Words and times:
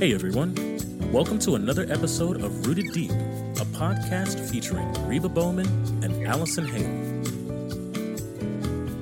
Hey 0.00 0.12
everyone, 0.12 0.56
welcome 1.12 1.38
to 1.38 1.54
another 1.54 1.86
episode 1.88 2.42
of 2.42 2.66
Rooted 2.66 2.92
Deep, 2.92 3.12
a 3.12 3.64
podcast 3.76 4.40
featuring 4.50 4.92
Reba 5.06 5.28
Bowman 5.28 5.68
and 6.02 6.26
Allison 6.26 6.66
Hale. 6.66 6.82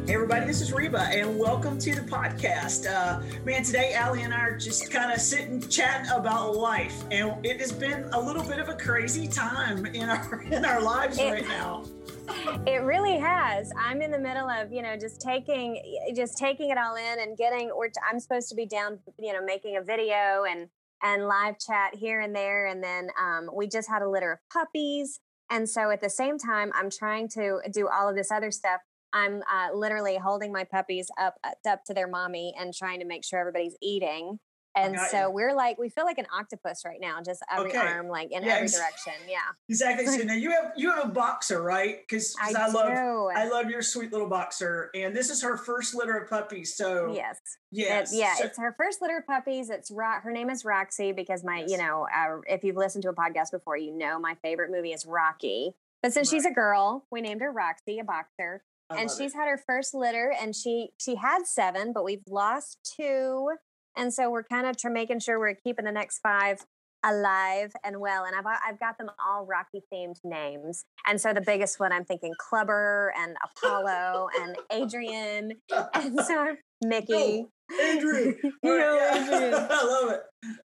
Hey 0.06 0.12
everybody, 0.12 0.44
this 0.44 0.60
is 0.60 0.70
Reba, 0.70 1.00
and 1.10 1.38
welcome 1.38 1.78
to 1.78 1.94
the 1.94 2.02
podcast. 2.02 2.86
Uh, 2.94 3.22
man, 3.46 3.62
today 3.62 3.94
Allie 3.94 4.20
and 4.20 4.34
I 4.34 4.40
are 4.40 4.58
just 4.58 4.90
kind 4.90 5.10
of 5.10 5.20
sitting 5.22 5.66
chatting 5.68 6.10
about 6.10 6.54
life, 6.56 7.04
and 7.10 7.34
it 7.46 7.58
has 7.58 7.72
been 7.72 8.04
a 8.12 8.20
little 8.20 8.44
bit 8.44 8.58
of 8.58 8.68
a 8.68 8.74
crazy 8.74 9.26
time 9.26 9.86
in 9.86 10.10
our 10.10 10.42
in 10.50 10.66
our 10.66 10.82
lives 10.82 11.18
It- 11.18 11.24
right 11.24 11.48
now. 11.48 11.84
It 12.66 12.82
really 12.82 13.18
has. 13.18 13.70
I'm 13.78 14.00
in 14.00 14.10
the 14.10 14.18
middle 14.18 14.48
of, 14.48 14.72
you 14.72 14.82
know, 14.82 14.96
just 14.96 15.20
taking 15.20 15.82
just 16.16 16.38
taking 16.38 16.70
it 16.70 16.78
all 16.78 16.96
in 16.96 17.20
and 17.20 17.36
getting 17.36 17.70
or 17.70 17.90
I'm 18.08 18.18
supposed 18.20 18.48
to 18.48 18.54
be 18.54 18.66
down, 18.66 18.98
you 19.18 19.32
know, 19.32 19.44
making 19.44 19.76
a 19.76 19.82
video 19.82 20.44
and 20.48 20.68
and 21.02 21.26
live 21.26 21.58
chat 21.58 21.94
here 21.94 22.20
and 22.20 22.34
there 22.34 22.66
and 22.66 22.82
then 22.82 23.08
um, 23.20 23.50
we 23.54 23.68
just 23.68 23.88
had 23.88 24.02
a 24.02 24.08
litter 24.08 24.32
of 24.32 24.38
puppies 24.52 25.20
and 25.50 25.68
so 25.68 25.90
at 25.90 26.00
the 26.00 26.08
same 26.08 26.38
time 26.38 26.72
I'm 26.74 26.90
trying 26.90 27.28
to 27.30 27.60
do 27.70 27.88
all 27.88 28.08
of 28.08 28.16
this 28.16 28.30
other 28.30 28.50
stuff. 28.50 28.80
I'm 29.12 29.42
uh, 29.42 29.74
literally 29.74 30.16
holding 30.16 30.52
my 30.52 30.64
puppies 30.64 31.08
up 31.18 31.34
up 31.68 31.84
to 31.86 31.94
their 31.94 32.08
mommy 32.08 32.54
and 32.58 32.72
trying 32.72 33.00
to 33.00 33.06
make 33.06 33.24
sure 33.24 33.38
everybody's 33.38 33.76
eating. 33.82 34.38
And 34.76 34.98
so 35.10 35.22
you. 35.22 35.30
we're 35.30 35.54
like 35.54 35.78
we 35.78 35.88
feel 35.88 36.04
like 36.04 36.18
an 36.18 36.26
octopus 36.36 36.84
right 36.84 36.98
now, 37.00 37.20
just 37.22 37.42
every 37.50 37.70
Okay. 37.70 37.78
arm 37.78 38.08
like 38.08 38.32
in 38.32 38.42
Yeah, 38.42 38.54
every 38.54 38.68
direction. 38.68 39.12
Yeah. 39.28 39.38
Exactly. 39.68 40.06
So 40.06 40.24
now 40.24 40.34
you 40.34 40.50
have 40.50 40.72
you 40.76 40.90
have 40.92 41.04
a 41.04 41.08
boxer, 41.08 41.62
right? 41.62 41.98
Because 42.00 42.34
I, 42.42 42.52
I, 42.58 42.68
love 42.68 42.88
do. 42.94 43.30
I 43.34 43.48
love 43.48 43.70
your 43.70 43.82
sweet 43.82 44.10
little 44.12 44.28
boxer, 44.28 44.90
and 44.94 45.14
this 45.14 45.30
is 45.30 45.42
her 45.42 45.56
first 45.56 45.94
litter 45.94 46.16
of 46.16 46.28
puppies. 46.28 46.74
So 46.76 47.12
yes. 47.14 47.38
yes, 47.70 48.12
It- 48.12 48.16
yeah, 48.18 48.34
So- 48.34 48.44
it's 48.44 48.58
her 48.58 48.74
first 48.76 49.00
litter 49.00 49.18
of 49.18 49.26
puppies. 49.26 49.70
It's 49.70 49.90
Ro- 49.90 50.20
her 50.22 50.32
name 50.32 50.50
is 50.50 50.64
Roxy 50.64 51.12
because 51.12 51.44
my, 51.44 51.64
you 51.68 51.76
know, 51.78 52.06
uh, 52.14 52.38
if 52.48 52.64
you've 52.64 52.76
listened 52.76 53.02
to 53.02 53.10
a 53.10 53.14
podcast 53.14 53.50
before, 53.52 53.76
you 53.76 53.92
know 53.96 54.18
my 54.18 54.34
favorite 54.42 54.70
movie 54.70 54.92
is 54.92 55.06
Rocky. 55.06 55.74
But 56.02 56.12
since 56.12 56.28
she's 56.28 56.44
a 56.44 56.50
girl, 56.50 57.06
we 57.10 57.20
named 57.22 57.40
her 57.40 57.50
Roxy, 57.50 57.98
a 57.98 58.04
boxer, 58.04 58.62
I 58.90 59.00
and 59.00 59.10
she's 59.10 59.32
it. 59.32 59.36
had 59.36 59.48
her 59.48 59.56
first 59.56 59.94
litter, 59.94 60.34
and 60.38 60.54
she 60.54 60.90
she 60.98 61.14
had 61.14 61.46
seven, 61.46 61.92
but 61.94 62.04
we've 62.04 62.22
lost 62.28 62.78
two, 62.96 63.50
and 63.96 64.12
so 64.12 64.30
we're 64.30 64.44
kind 64.44 64.66
of 64.66 64.76
making 64.92 65.20
sure 65.20 65.38
we're 65.38 65.54
keeping 65.54 65.84
the 65.84 65.92
next 65.92 66.20
five 66.20 66.64
alive 67.04 67.72
and 67.84 68.00
well. 68.00 68.24
And 68.24 68.34
I've 68.34 68.46
I've 68.66 68.80
got 68.80 68.98
them 68.98 69.10
all 69.24 69.46
Rocky 69.46 69.82
themed 69.92 70.16
names, 70.24 70.84
and 71.06 71.20
so 71.20 71.32
the 71.32 71.40
biggest 71.40 71.78
one 71.78 71.92
I'm 71.92 72.04
thinking 72.04 72.32
Clubber 72.38 73.12
and 73.18 73.36
Apollo 73.44 74.28
and 74.40 74.56
Adrian, 74.72 75.52
and 75.94 76.20
so 76.20 76.56
Mickey. 76.82 77.46
Adrian. 77.80 78.36
You 78.62 78.78
know, 78.78 78.94
yeah. 78.96 79.22
Adrian. 79.22 79.54
I 79.54 79.84
love 79.84 80.10
it. 80.10 80.22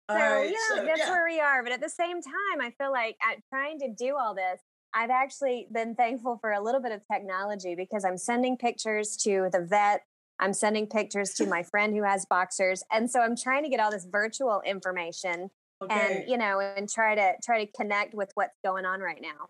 So, 0.09 0.15
All 0.15 0.17
right, 0.17 0.45
you 0.45 0.51
know, 0.51 0.77
so, 0.77 0.85
that's 0.85 0.99
yeah. 0.99 1.09
where 1.09 1.25
we 1.25 1.41
are. 1.41 1.63
But 1.63 1.73
at 1.73 1.81
the 1.81 1.89
same 1.89 2.21
time, 2.21 2.61
I 2.61 2.71
feel 2.81 2.91
like 2.91 3.17
at 3.29 3.39
trying 3.51 3.77
to 3.79 3.89
do 3.89 4.15
all 4.15 4.33
this, 4.33 4.61
I've 4.93 5.09
actually 5.09 5.67
been 5.71 5.95
thankful 5.95 6.37
for 6.39 6.51
a 6.51 6.63
little 6.63 6.81
bit 6.81 6.93
of 6.93 7.01
technology 7.11 7.75
because 7.75 8.05
I'm 8.05 8.17
sending 8.17 8.57
pictures 8.57 9.17
to 9.23 9.49
the 9.51 9.65
vet. 9.69 10.01
I'm 10.39 10.53
sending 10.53 10.87
pictures 10.87 11.33
to 11.35 11.45
my 11.45 11.63
friend 11.63 11.95
who 11.95 12.03
has 12.03 12.25
boxers. 12.25 12.83
And 12.91 13.09
so 13.09 13.21
I'm 13.21 13.35
trying 13.35 13.63
to 13.63 13.69
get 13.69 13.79
all 13.79 13.91
this 13.91 14.05
virtual 14.09 14.61
information 14.65 15.49
okay. 15.81 16.21
and, 16.21 16.29
you 16.29 16.37
know, 16.37 16.59
and 16.59 16.89
try 16.89 17.15
to 17.15 17.33
try 17.43 17.65
to 17.65 17.71
connect 17.71 18.13
with 18.13 18.31
what's 18.35 18.57
going 18.63 18.85
on 18.85 18.99
right 18.99 19.21
now. 19.21 19.47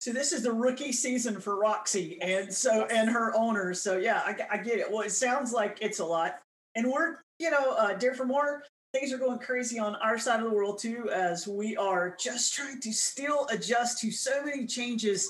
So 0.00 0.12
this 0.12 0.32
is 0.32 0.42
the 0.42 0.52
rookie 0.52 0.92
season 0.92 1.38
for 1.40 1.56
Roxy, 1.58 2.18
and 2.22 2.50
so 2.50 2.86
and 2.86 3.10
her 3.10 3.36
owners. 3.36 3.82
So 3.82 3.98
yeah, 3.98 4.22
I, 4.24 4.34
I 4.52 4.56
get 4.56 4.78
it. 4.78 4.90
Well, 4.90 5.02
it 5.02 5.12
sounds 5.12 5.52
like 5.52 5.76
it's 5.82 5.98
a 5.98 6.04
lot, 6.06 6.38
and 6.74 6.90
we're 6.90 7.18
you 7.40 7.50
know, 7.50 7.72
uh, 7.72 7.94
Dare 7.94 8.14
for 8.14 8.26
More. 8.26 8.62
Things 8.92 9.12
are 9.12 9.18
going 9.18 9.38
crazy 9.38 9.78
on 9.78 9.96
our 9.96 10.18
side 10.18 10.40
of 10.40 10.44
the 10.44 10.54
world 10.54 10.78
too, 10.78 11.08
as 11.10 11.48
we 11.48 11.76
are 11.76 12.14
just 12.20 12.54
trying 12.54 12.80
to 12.80 12.92
still 12.92 13.46
adjust 13.50 13.98
to 14.00 14.10
so 14.10 14.44
many 14.44 14.66
changes 14.66 15.28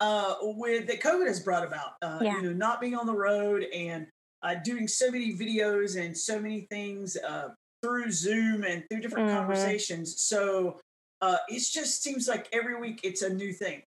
uh, 0.00 0.34
with 0.40 0.86
that 0.86 1.00
COVID 1.00 1.26
has 1.26 1.40
brought 1.40 1.64
about. 1.64 1.92
Uh, 2.02 2.18
Yeah. 2.22 2.36
You 2.36 2.42
know, 2.42 2.52
not 2.52 2.80
being 2.80 2.96
on 2.96 3.06
the 3.06 3.14
road 3.14 3.64
and 3.74 4.06
uh, 4.42 4.54
doing 4.64 4.88
so 4.88 5.10
many 5.10 5.34
videos 5.36 6.02
and 6.02 6.16
so 6.16 6.40
many 6.40 6.62
things 6.70 7.16
uh, 7.16 7.48
through 7.82 8.10
Zoom 8.10 8.64
and 8.64 8.84
through 8.90 9.00
different 9.00 9.28
Mhm. 9.28 9.36
conversations. 9.36 10.20
So 10.22 10.80
uh, 11.22 11.36
it 11.48 11.62
just 11.70 12.02
seems 12.02 12.26
like 12.28 12.48
every 12.52 12.78
week 12.80 13.00
it's 13.04 13.22
a 13.22 13.28
new 13.28 13.52
thing. 13.52 13.82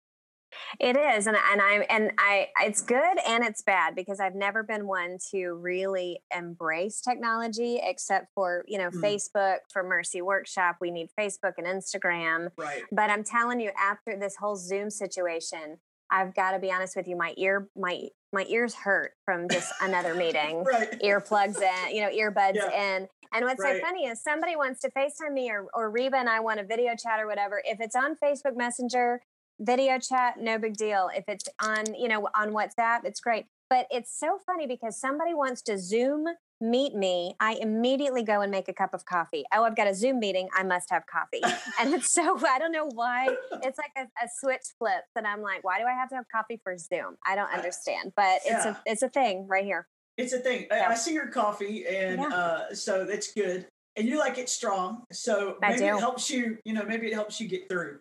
It 0.80 0.98
is, 0.98 1.28
and 1.28 1.38
and 1.38 1.62
I 1.62 1.86
and 1.92 2.12
I 2.18 2.48
it's 2.62 2.82
good 2.82 3.20
and 3.28 3.44
it's 3.44 3.62
bad 3.62 3.94
because 3.94 4.20
I've 4.20 4.34
never 4.34 4.64
been 4.64 4.88
one 4.88 5.20
to 5.30 5.54
really 5.54 6.24
embrace 6.36 7.02
technology 7.02 7.80
except 7.84 8.34
for 8.34 8.66
you 8.68 8.80
know 8.80 8.90
Mm. 8.90 9.00
Facebook 9.00 9.58
for 9.72 9.84
Mercy 9.84 10.24
Workshop. 10.24 10.78
We 10.82 10.90
need 10.90 11.10
Facebook 11.20 11.54
and 11.60 11.68
Instagram, 11.68 12.50
Right. 12.58 12.82
but 12.92 13.12
I'm 13.12 13.24
telling 13.24 13.60
you, 13.60 13.70
after 13.78 14.18
this 14.18 14.38
whole 14.38 14.56
Zoom 14.56 14.90
situation, 14.90 15.80
I've 16.12 16.34
got 16.34 16.52
to 16.52 16.60
be 16.60 16.72
honest 16.72 16.96
with 16.96 17.08
you. 17.08 17.16
My 17.16 17.34
ear 17.38 17.70
my 17.76 18.08
my 18.32 18.46
ears 18.48 18.76
hurt 18.76 19.14
from 19.26 19.50
just 19.50 19.72
another 19.82 20.14
meeting. 20.14 20.64
Right. 20.64 20.90
Earplugs 21.02 21.60
in, 21.62 21.96
you 21.96 22.02
know, 22.02 22.10
earbuds 22.10 22.56
Yeah. 22.56 22.96
in. 22.98 23.08
And 23.34 23.46
what's 23.46 23.60
Right. 23.64 23.78
so 23.82 23.82
funny 23.88 24.06
is 24.06 24.22
somebody 24.22 24.56
wants 24.56 24.82
to 24.82 24.92
FaceTime 24.92 25.34
me 25.34 25.52
or, 25.52 25.68
or 25.74 25.90
Reba 25.90 26.18
and 26.18 26.30
I 26.30 26.40
want 26.40 26.60
a 26.60 26.64
video 26.64 26.96
chat 26.96 27.20
or 27.20 27.28
whatever. 27.28 27.62
If 27.66 27.80
it's 27.80 27.96
on 27.96 28.16
Facebook 28.16 28.56
Messenger, 28.56 29.22
video 29.60 29.98
chat, 30.00 30.40
no 30.40 30.58
big 30.60 30.78
deal. 30.78 31.10
If 31.16 31.26
it's 31.28 31.46
on, 31.62 31.94
you 31.96 32.08
know, 32.08 32.30
on 32.36 32.52
WhatsApp, 32.52 33.04
it's 33.04 33.20
great. 33.20 33.48
But 33.70 33.88
it's 33.92 34.16
so 34.18 34.40
funny 34.46 34.68
because 34.68 35.00
somebody 35.00 35.34
wants 35.34 35.62
to 35.64 35.78
Zoom 35.78 36.26
meet 36.62 36.94
me. 36.94 37.36
I 37.40 37.54
immediately 37.62 38.24
go 38.24 38.42
and 38.42 38.52
make 38.52 38.68
a 38.68 38.74
cup 38.74 38.94
of 38.94 39.06
coffee. 39.06 39.44
Oh, 39.54 39.64
I've 39.64 39.76
got 39.76 39.88
a 39.88 39.96
Zoom 39.96 40.20
meeting. 40.20 40.50
I 40.54 40.64
must 40.64 40.90
have 40.90 41.04
coffee. 41.06 41.42
and 41.80 41.94
it's 41.94 42.12
so, 42.14 42.38
I 42.48 42.60
don't 42.60 42.72
know 42.72 42.90
why. 42.94 43.28
It's 43.64 43.78
like 43.78 43.92
a, 43.98 44.02
a 44.02 44.28
switch 44.40 44.62
flips. 44.78 45.08
And 45.16 45.26
I'm 45.26 45.42
like, 45.42 45.64
why 45.64 45.80
do 45.80 45.86
I 45.86 45.92
have 45.94 46.10
to 46.10 46.16
have 46.16 46.26
coffee 46.34 46.60
for 46.64 46.78
Zoom? 46.78 47.16
I 47.26 47.36
don't 47.36 47.52
understand. 47.52 48.14
But 48.16 48.40
it's 48.46 48.66
a 48.66 48.82
it's 48.86 49.02
a 49.02 49.10
thing 49.10 49.48
right 49.48 49.64
here. 49.66 49.88
It's 50.18 50.34
a 50.34 50.40
thing. 50.40 50.68
I, 50.72 50.78
Yeah. 50.78 50.90
I 50.90 50.96
see 50.96 51.14
your 51.14 51.28
coffee, 51.28 51.86
and 51.88 52.20
Yeah. 52.20 52.28
uh, 52.28 52.74
so 52.74 53.06
that's 53.06 53.32
good. 53.34 53.68
And 53.96 54.08
you 54.08 54.20
like 54.20 54.38
it 54.38 54.50
strong, 54.50 55.04
so 55.12 55.58
I 55.64 55.72
maybe 55.72 55.86
it 55.86 56.00
helps 56.00 56.30
you. 56.30 56.58
You 56.66 56.74
know, 56.74 56.84
maybe 56.84 57.08
it 57.08 57.14
helps 57.14 57.40
you 57.40 57.48
get 57.48 57.70
through. 57.70 58.00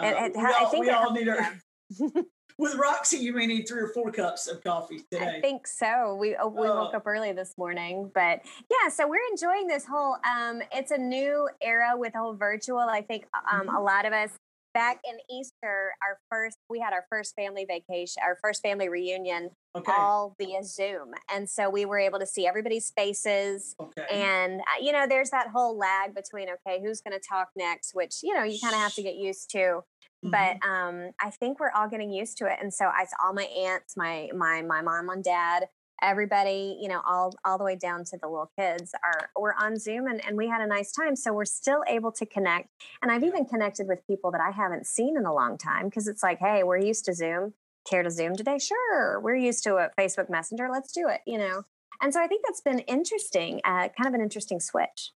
Uh, 0.00 0.06
It- 0.06 0.16
it 0.16 0.36
we 0.36 0.44
all, 0.44 0.68
think 0.70 0.84
we 0.86 0.90
all 0.90 1.02
helps, 1.02 1.14
need 1.20 1.28
our. 1.28 1.60
With 2.58 2.74
Roxy, 2.76 3.18
you 3.18 3.34
may 3.34 3.46
need 3.46 3.68
three 3.68 3.82
or 3.82 3.88
four 3.88 4.10
cups 4.10 4.46
of 4.46 4.64
coffee 4.64 5.02
today. 5.10 5.36
I 5.36 5.40
think 5.42 5.66
so. 5.66 6.16
We 6.18 6.36
oh, 6.36 6.48
we 6.48 6.62
woke 6.62 6.90
Oh. 6.94 6.96
up 6.96 7.06
early 7.06 7.32
this 7.32 7.52
morning, 7.58 8.10
but 8.14 8.40
yeah. 8.70 8.88
So 8.88 9.06
we're 9.06 9.20
enjoying 9.30 9.66
this 9.66 9.84
whole. 9.84 10.16
Um, 10.24 10.62
it's 10.72 10.90
a 10.90 10.96
new 10.96 11.48
era 11.60 11.92
with 11.96 12.14
the 12.14 12.18
whole 12.20 12.34
virtual. 12.34 12.78
I 12.78 13.02
think 13.02 13.26
um, 13.52 13.66
Mm-hmm. 13.66 13.76
a 13.76 13.82
lot 13.82 14.06
of 14.06 14.14
us 14.14 14.30
back 14.72 15.00
in 15.08 15.16
Easter, 15.30 15.92
our 16.02 16.18
first 16.30 16.56
we 16.70 16.80
had 16.80 16.94
our 16.94 17.04
first 17.10 17.34
family 17.34 17.66
vacation, 17.68 18.22
our 18.26 18.38
first 18.42 18.62
family 18.62 18.88
reunion, 18.88 19.50
okay. 19.76 19.92
all 19.94 20.34
via 20.40 20.62
Zoom, 20.64 21.10
and 21.30 21.50
so 21.50 21.68
we 21.68 21.84
were 21.84 21.98
able 21.98 22.18
to 22.20 22.26
see 22.26 22.46
everybody's 22.46 22.90
faces. 22.96 23.74
okay. 23.78 24.06
And 24.10 24.60
uh, 24.60 24.80
you 24.82 24.92
know, 24.92 25.06
there's 25.06 25.28
that 25.28 25.48
whole 25.48 25.76
lag 25.76 26.14
between 26.14 26.48
okay, 26.48 26.80
who's 26.82 27.02
going 27.02 27.18
to 27.18 27.22
talk 27.26 27.48
next, 27.54 27.90
which 27.94 28.20
you 28.22 28.32
know 28.34 28.44
you 28.44 28.58
kind 28.62 28.74
of 28.74 28.80
have 28.80 28.94
to 28.94 29.02
get 29.02 29.16
used 29.16 29.50
to 29.50 29.82
Mhm. 30.26 30.30
but 30.60 30.68
um, 30.68 31.12
I 31.20 31.30
think 31.30 31.60
we're 31.60 31.70
all 31.72 31.88
getting 31.88 32.10
used 32.10 32.38
to 32.38 32.46
it. 32.46 32.58
And 32.60 32.72
so 32.72 32.86
I 32.86 33.04
saw 33.04 33.16
all 33.26 33.32
my 33.32 33.44
aunts, 33.44 33.96
my 33.96 34.28
my 34.34 34.62
my 34.62 34.82
mom 34.82 35.08
and 35.08 35.22
dad, 35.22 35.68
everybody, 36.02 36.78
you 36.80 36.88
know, 36.88 37.00
all 37.06 37.34
all 37.44 37.58
the 37.58 37.64
way 37.64 37.76
down 37.76 38.04
to 38.04 38.18
the 38.18 38.28
little 38.28 38.50
kids 38.58 38.92
are 39.04 39.30
we're 39.38 39.54
on 39.54 39.78
Zoom 39.78 40.06
and, 40.06 40.24
and 40.26 40.36
we 40.36 40.48
had 40.48 40.60
a 40.60 40.66
nice 40.66 40.92
time. 40.92 41.16
So 41.16 41.32
we're 41.32 41.44
still 41.44 41.82
able 41.88 42.12
to 42.12 42.26
connect. 42.26 42.68
And 43.02 43.10
I've 43.10 43.24
even 43.24 43.44
connected 43.46 43.86
with 43.88 44.06
people 44.06 44.30
that 44.32 44.40
I 44.40 44.50
haven't 44.50 44.86
seen 44.86 45.16
in 45.16 45.24
a 45.26 45.34
long 45.34 45.56
time 45.58 45.86
because 45.86 46.06
it's 46.08 46.22
like, 46.22 46.38
hey, 46.38 46.62
we're 46.62 46.78
used 46.78 47.04
to 47.06 47.14
Zoom. 47.14 47.54
Care 47.88 48.02
to 48.02 48.10
Zoom 48.10 48.34
today? 48.34 48.58
Sure. 48.58 49.20
We're 49.20 49.36
used 49.36 49.62
to 49.62 49.76
a 49.76 49.90
Facebook 49.96 50.28
Messenger. 50.28 50.68
Let's 50.72 50.90
do 50.92 51.06
it, 51.08 51.20
you 51.24 51.38
know. 51.38 51.62
And 52.02 52.12
so 52.12 52.20
I 52.20 52.26
think 52.26 52.44
that's 52.44 52.60
been 52.60 52.80
interesting, 52.80 53.60
uh, 53.64 53.88
kind 53.96 54.08
of 54.08 54.14
an 54.14 54.20
interesting 54.20 54.58
switch. 54.58 55.12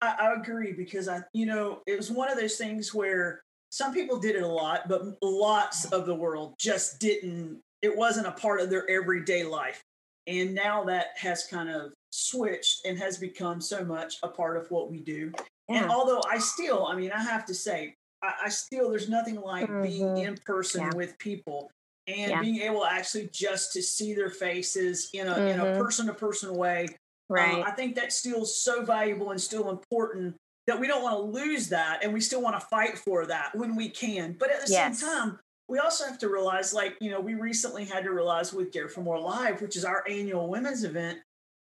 I, 0.00 0.16
I 0.18 0.32
agree 0.34 0.72
because 0.72 1.08
I, 1.08 1.20
you 1.34 1.46
know, 1.46 1.82
it 1.86 1.96
was 1.96 2.10
one 2.10 2.30
of 2.30 2.38
those 2.38 2.56
things 2.56 2.94
where 2.94 3.42
some 3.70 3.92
people 3.92 4.18
did 4.18 4.36
it 4.36 4.42
a 4.42 4.46
lot, 4.48 4.88
but 4.88 5.02
lots 5.22 5.84
of 5.92 6.06
the 6.06 6.14
world 6.14 6.54
just 6.58 6.98
didn't. 7.00 7.60
It 7.82 7.96
wasn't 7.96 8.26
a 8.26 8.32
part 8.32 8.60
of 8.60 8.70
their 8.70 8.88
everyday 8.90 9.44
life, 9.44 9.82
and 10.26 10.54
now 10.54 10.84
that 10.84 11.08
has 11.16 11.46
kind 11.46 11.68
of 11.68 11.92
switched 12.10 12.86
and 12.86 12.98
has 12.98 13.18
become 13.18 13.60
so 13.60 13.84
much 13.84 14.16
a 14.22 14.28
part 14.28 14.56
of 14.56 14.70
what 14.70 14.90
we 14.90 15.00
do. 15.00 15.32
And 15.68 15.90
although 15.90 16.22
I 16.30 16.38
still, 16.38 16.86
I 16.86 16.94
mean, 16.96 17.10
I 17.12 17.20
have 17.20 17.44
to 17.46 17.54
say, 17.54 17.94
I, 18.22 18.32
I 18.44 18.48
still, 18.48 18.88
there's 18.88 19.08
nothing 19.08 19.34
like 19.40 19.66
being 19.82 20.02
Mhm. 20.14 20.26
in 20.26 20.36
person 20.46 20.82
Yeah. 20.82 20.94
with 20.94 21.18
people 21.18 21.70
and 22.06 22.30
Yeah. 22.30 22.40
being 22.40 22.60
able 22.62 22.84
actually 22.86 23.28
just 23.32 23.72
to 23.72 23.82
see 23.82 24.14
their 24.14 24.30
faces 24.30 25.10
in 25.12 25.26
a 25.26 25.36
in 25.44 25.60
a 25.60 25.72
person 25.78 26.06
to 26.06 26.14
person 26.14 26.54
way. 26.54 26.86
Uh, 26.88 26.94
Right. 27.28 27.64
I 27.66 27.72
think 27.72 27.96
that's 27.96 28.14
still 28.16 28.44
so 28.46 28.84
valuable 28.84 29.32
and 29.32 29.42
still 29.42 29.68
important 29.68 30.36
that 30.66 30.78
we 30.78 30.86
don't 30.86 31.02
want 31.02 31.14
to 31.16 31.22
lose 31.40 31.68
that 31.68 32.02
and 32.02 32.12
we 32.12 32.20
still 32.20 32.42
want 32.42 32.58
to 32.60 32.66
fight 32.66 32.98
for 32.98 33.26
that 33.26 33.54
when 33.54 33.76
we 33.76 33.88
can. 33.88 34.32
But 34.38 34.50
at 34.50 34.66
the 34.66 34.72
Yes. 34.72 34.98
same 35.00 35.08
time, 35.08 35.38
we 35.68 35.78
also 35.78 36.04
have 36.06 36.18
to 36.18 36.28
realize, 36.28 36.72
like, 36.72 36.96
you 37.00 37.10
know, 37.10 37.20
we 37.20 37.34
recently 37.34 37.84
had 37.84 38.04
to 38.04 38.10
realize 38.10 38.52
with 38.52 38.70
Dare 38.72 38.88
for 38.88 39.00
More 39.00 39.18
Live, 39.20 39.60
which 39.62 39.76
is 39.76 39.84
our 39.84 40.04
annual 40.08 40.48
women's 40.48 40.84
event, 40.84 41.20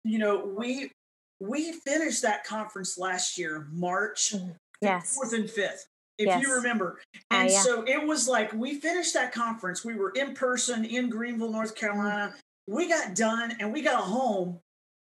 you 0.04 0.20
know, 0.20 0.46
we 0.46 0.92
we 1.40 1.74
finished 1.74 2.22
that 2.22 2.46
conference 2.46 2.98
last 2.98 3.38
year, 3.38 3.68
March 3.72 4.32
Mhm. 4.34 4.56
Yes. 4.80 5.14
fourth 5.14 5.34
and 5.34 5.50
fifth, 5.50 5.88
if 6.18 6.28
Yes. 6.28 6.42
you 6.42 6.54
remember. 6.54 7.02
Uh, 7.16 7.18
And 7.36 7.50
yeah. 7.52 7.62
so 7.62 7.82
it 7.84 8.02
was 8.08 8.30
like 8.30 8.54
we 8.54 8.80
finished 8.80 9.14
that 9.16 9.34
conference. 9.34 9.84
We 9.84 9.96
were 9.96 10.12
in 10.12 10.36
person 10.36 10.86
in 10.86 11.10
Greenville, 11.10 11.52
North 11.52 11.76
Carolina. 11.76 12.34
We 12.68 12.88
got 12.88 13.14
done 13.16 13.58
and 13.60 13.74
we 13.74 13.82
got 13.82 14.04
home, 14.06 14.62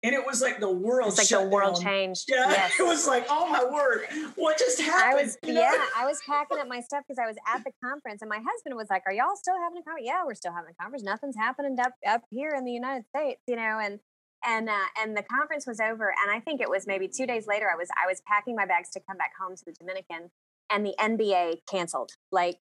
and 0.06 0.14
it 0.14 0.24
was 0.24 0.40
like 0.40 0.60
the 0.60 0.70
world. 0.70 1.08
It's 1.08 1.18
like 1.18 1.42
the 1.42 1.48
world 1.48 1.74
down. 1.74 1.82
changed. 1.84 2.24
Yeah, 2.28 2.48
Yes. 2.48 2.78
it 2.78 2.84
was 2.86 3.06
like, 3.06 3.26
oh 3.28 3.48
my 3.50 3.64
word, 3.64 4.06
what 4.36 4.56
just 4.58 4.80
happened? 4.80 5.18
I 5.18 5.22
was 5.22 5.36
You 5.42 5.54
know? 5.54 5.60
yeah, 5.60 5.84
I 5.96 6.06
was 6.06 6.20
packing 6.26 6.58
up 6.58 6.68
my 6.68 6.80
stuff 6.80 7.02
because 7.06 7.18
I 7.18 7.26
was 7.26 7.36
at 7.52 7.64
the 7.64 7.72
conference, 7.84 8.22
and 8.22 8.28
my 8.28 8.38
husband 8.38 8.76
was 8.76 8.86
like, 8.88 9.02
"Are 9.06 9.12
y'all 9.12 9.36
still 9.36 9.56
having 9.62 9.78
a 9.78 9.82
conference?" 9.82 10.06
Yeah, 10.06 10.24
we're 10.24 10.34
still 10.34 10.52
having 10.52 10.70
a 10.70 10.82
conference. 10.82 11.02
Nothing's 11.04 11.36
happening 11.36 11.76
up 11.80 11.92
up 12.08 12.22
here 12.30 12.52
in 12.56 12.64
the 12.64 12.72
United 12.72 13.04
States, 13.14 13.42
you 13.46 13.56
know. 13.56 13.78
And 13.82 13.98
and 14.46 14.68
uh, 14.68 14.86
and 15.02 15.16
the 15.16 15.22
conference 15.24 15.66
was 15.66 15.80
over, 15.80 16.14
and 16.22 16.30
I 16.30 16.40
think 16.40 16.60
it 16.60 16.70
was 16.70 16.86
maybe 16.86 17.08
two 17.08 17.26
days 17.26 17.46
later. 17.48 17.66
I 17.72 17.76
was 17.76 17.88
I 18.00 18.06
was 18.06 18.22
packing 18.26 18.54
my 18.54 18.66
bags 18.66 18.90
to 18.90 19.00
come 19.00 19.16
back 19.16 19.32
home 19.40 19.56
to 19.56 19.64
the 19.66 19.72
Dominican, 19.72 20.30
and 20.70 20.86
the 20.86 20.94
NBA 21.00 21.62
canceled. 21.68 22.12
Like, 22.30 22.58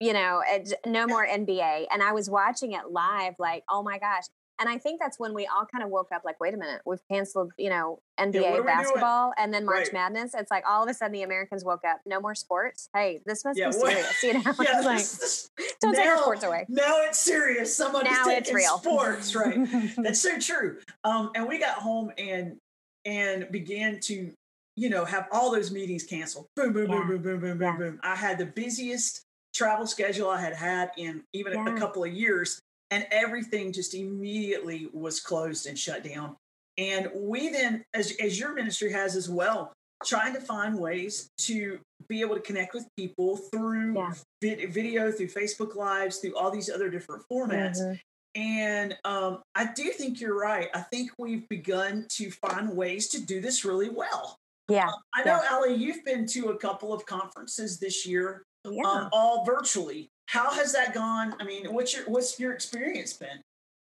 you 0.00 0.12
know, 0.12 0.42
no 0.86 1.06
more 1.06 1.26
NBA, 1.26 1.86
and 1.92 2.02
I 2.02 2.12
was 2.12 2.30
watching 2.30 2.72
it 2.72 2.90
live. 2.90 3.34
Like, 3.38 3.64
oh 3.68 3.82
my 3.82 3.98
gosh. 3.98 4.24
And 4.62 4.68
I 4.70 4.78
think 4.78 5.00
that's 5.00 5.18
when 5.18 5.34
we 5.34 5.44
all 5.48 5.66
kind 5.66 5.82
of 5.82 5.90
woke 5.90 6.10
up 6.14 6.22
like, 6.24 6.38
wait 6.38 6.54
a 6.54 6.56
minute, 6.56 6.82
we've 6.86 7.00
canceled, 7.10 7.50
you 7.58 7.68
know, 7.68 7.98
what 8.16 8.26
are 8.28 8.30
we 8.30 8.38
NBA 8.38 8.52
doing? 8.52 8.64
basketball 8.64 9.32
and 9.36 9.52
then 9.52 9.64
March 9.66 9.86
Right. 9.86 9.92
Madness. 9.92 10.34
It's 10.34 10.52
like 10.52 10.62
all 10.68 10.84
of 10.84 10.88
a 10.88 10.94
sudden 10.94 11.12
the 11.14 11.22
Americans 11.24 11.64
woke 11.64 11.80
up, 11.84 11.98
no 12.06 12.20
more 12.20 12.36
sports. 12.36 12.88
Hey, 12.94 13.20
this 13.26 13.44
must 13.44 13.58
Yeah, 13.58 13.66
be 13.70 13.72
serious. 13.72 14.22
You 14.22 14.34
know, 14.34 14.42
Yeah, 14.62 14.80
like, 14.82 14.98
this- 14.98 15.50
don't 15.80 15.96
take 15.96 16.06
our 16.06 16.18
sports 16.18 16.44
away. 16.44 16.66
Now 16.68 17.02
it's 17.02 17.18
serious. 17.18 17.76
Someone's 17.76 18.04
Now 18.04 18.26
taking 18.26 18.54
real. 18.54 18.78
sports, 18.78 19.34
right? 19.34 19.58
That's 19.96 20.20
so 20.20 20.38
true. 20.38 20.78
Um, 21.02 21.32
and 21.34 21.48
we 21.48 21.58
got 21.58 21.78
home 21.78 22.12
and 22.16 22.56
and 23.04 23.50
began 23.50 23.98
to, 23.98 24.30
you 24.76 24.90
know, 24.90 25.04
have 25.04 25.26
all 25.32 25.50
those 25.50 25.72
meetings 25.72 26.04
canceled. 26.04 26.46
Boom, 26.54 26.72
boom, 26.72 26.86
boom, 26.86 27.08
boom, 27.08 27.20
boom, 27.22 27.40
boom, 27.40 27.58
boom, 27.58 27.76
boom. 27.78 28.00
I 28.04 28.14
had 28.14 28.38
the 28.38 28.46
busiest 28.46 29.22
travel 29.52 29.88
schedule 29.88 30.30
I 30.30 30.40
had 30.40 30.54
had 30.54 30.92
in 30.96 31.24
even 31.32 31.54
a 31.66 31.76
couple 31.76 32.04
of 32.04 32.12
years, 32.12 32.60
and 32.92 33.06
everything 33.10 33.72
just 33.72 33.94
immediately 33.94 34.88
was 34.92 35.18
closed 35.18 35.66
and 35.66 35.78
shut 35.78 36.04
down. 36.04 36.36
And 36.78 37.10
we 37.14 37.48
then, 37.50 37.82
as 37.94 38.14
as 38.20 38.38
your 38.38 38.54
ministry 38.54 38.92
has 38.92 39.16
as 39.16 39.28
well, 39.28 39.72
trying 40.04 40.34
to 40.34 40.40
find 40.40 40.78
ways 40.78 41.28
to 41.38 41.78
be 42.08 42.20
able 42.20 42.34
to 42.34 42.40
connect 42.40 42.74
with 42.74 42.86
people 42.96 43.36
through 43.36 43.94
Yeah. 43.94 44.12
vid- 44.42 44.72
video, 44.72 45.10
through 45.12 45.28
Facebook 45.28 45.74
Lives, 45.74 46.18
through 46.18 46.36
all 46.36 46.50
these 46.50 46.68
other 46.68 46.90
different 46.90 47.24
formats. 47.30 47.78
Mhm. 47.80 48.00
And 48.34 48.98
um, 49.04 49.42
I 49.54 49.72
do 49.72 49.90
think 49.90 50.20
you're 50.20 50.38
right. 50.38 50.68
I 50.74 50.80
think 50.80 51.10
we've 51.18 51.46
begun 51.48 52.06
to 52.12 52.30
find 52.30 52.74
ways 52.76 53.08
to 53.10 53.20
do 53.20 53.40
this 53.40 53.64
really 53.64 53.90
well. 53.90 54.36
Yeah. 54.68 54.90
I 55.14 55.22
know, 55.24 55.40
Ali, 55.50 55.74
you've 55.74 56.04
been 56.04 56.26
to 56.28 56.48
a 56.50 56.56
couple 56.58 56.92
of 56.92 57.04
conferences 57.06 57.78
this 57.78 58.06
year, 58.06 58.42
Yeah. 58.64 58.82
um, 58.86 59.08
all 59.12 59.44
virtually. 59.44 60.08
How 60.26 60.50
has 60.52 60.72
that 60.72 60.94
gone? 60.94 61.34
I 61.40 61.44
mean, 61.44 61.72
what's 61.74 61.94
your 61.94 62.04
what's 62.06 62.38
your 62.38 62.52
experience 62.52 63.12
been? 63.12 63.42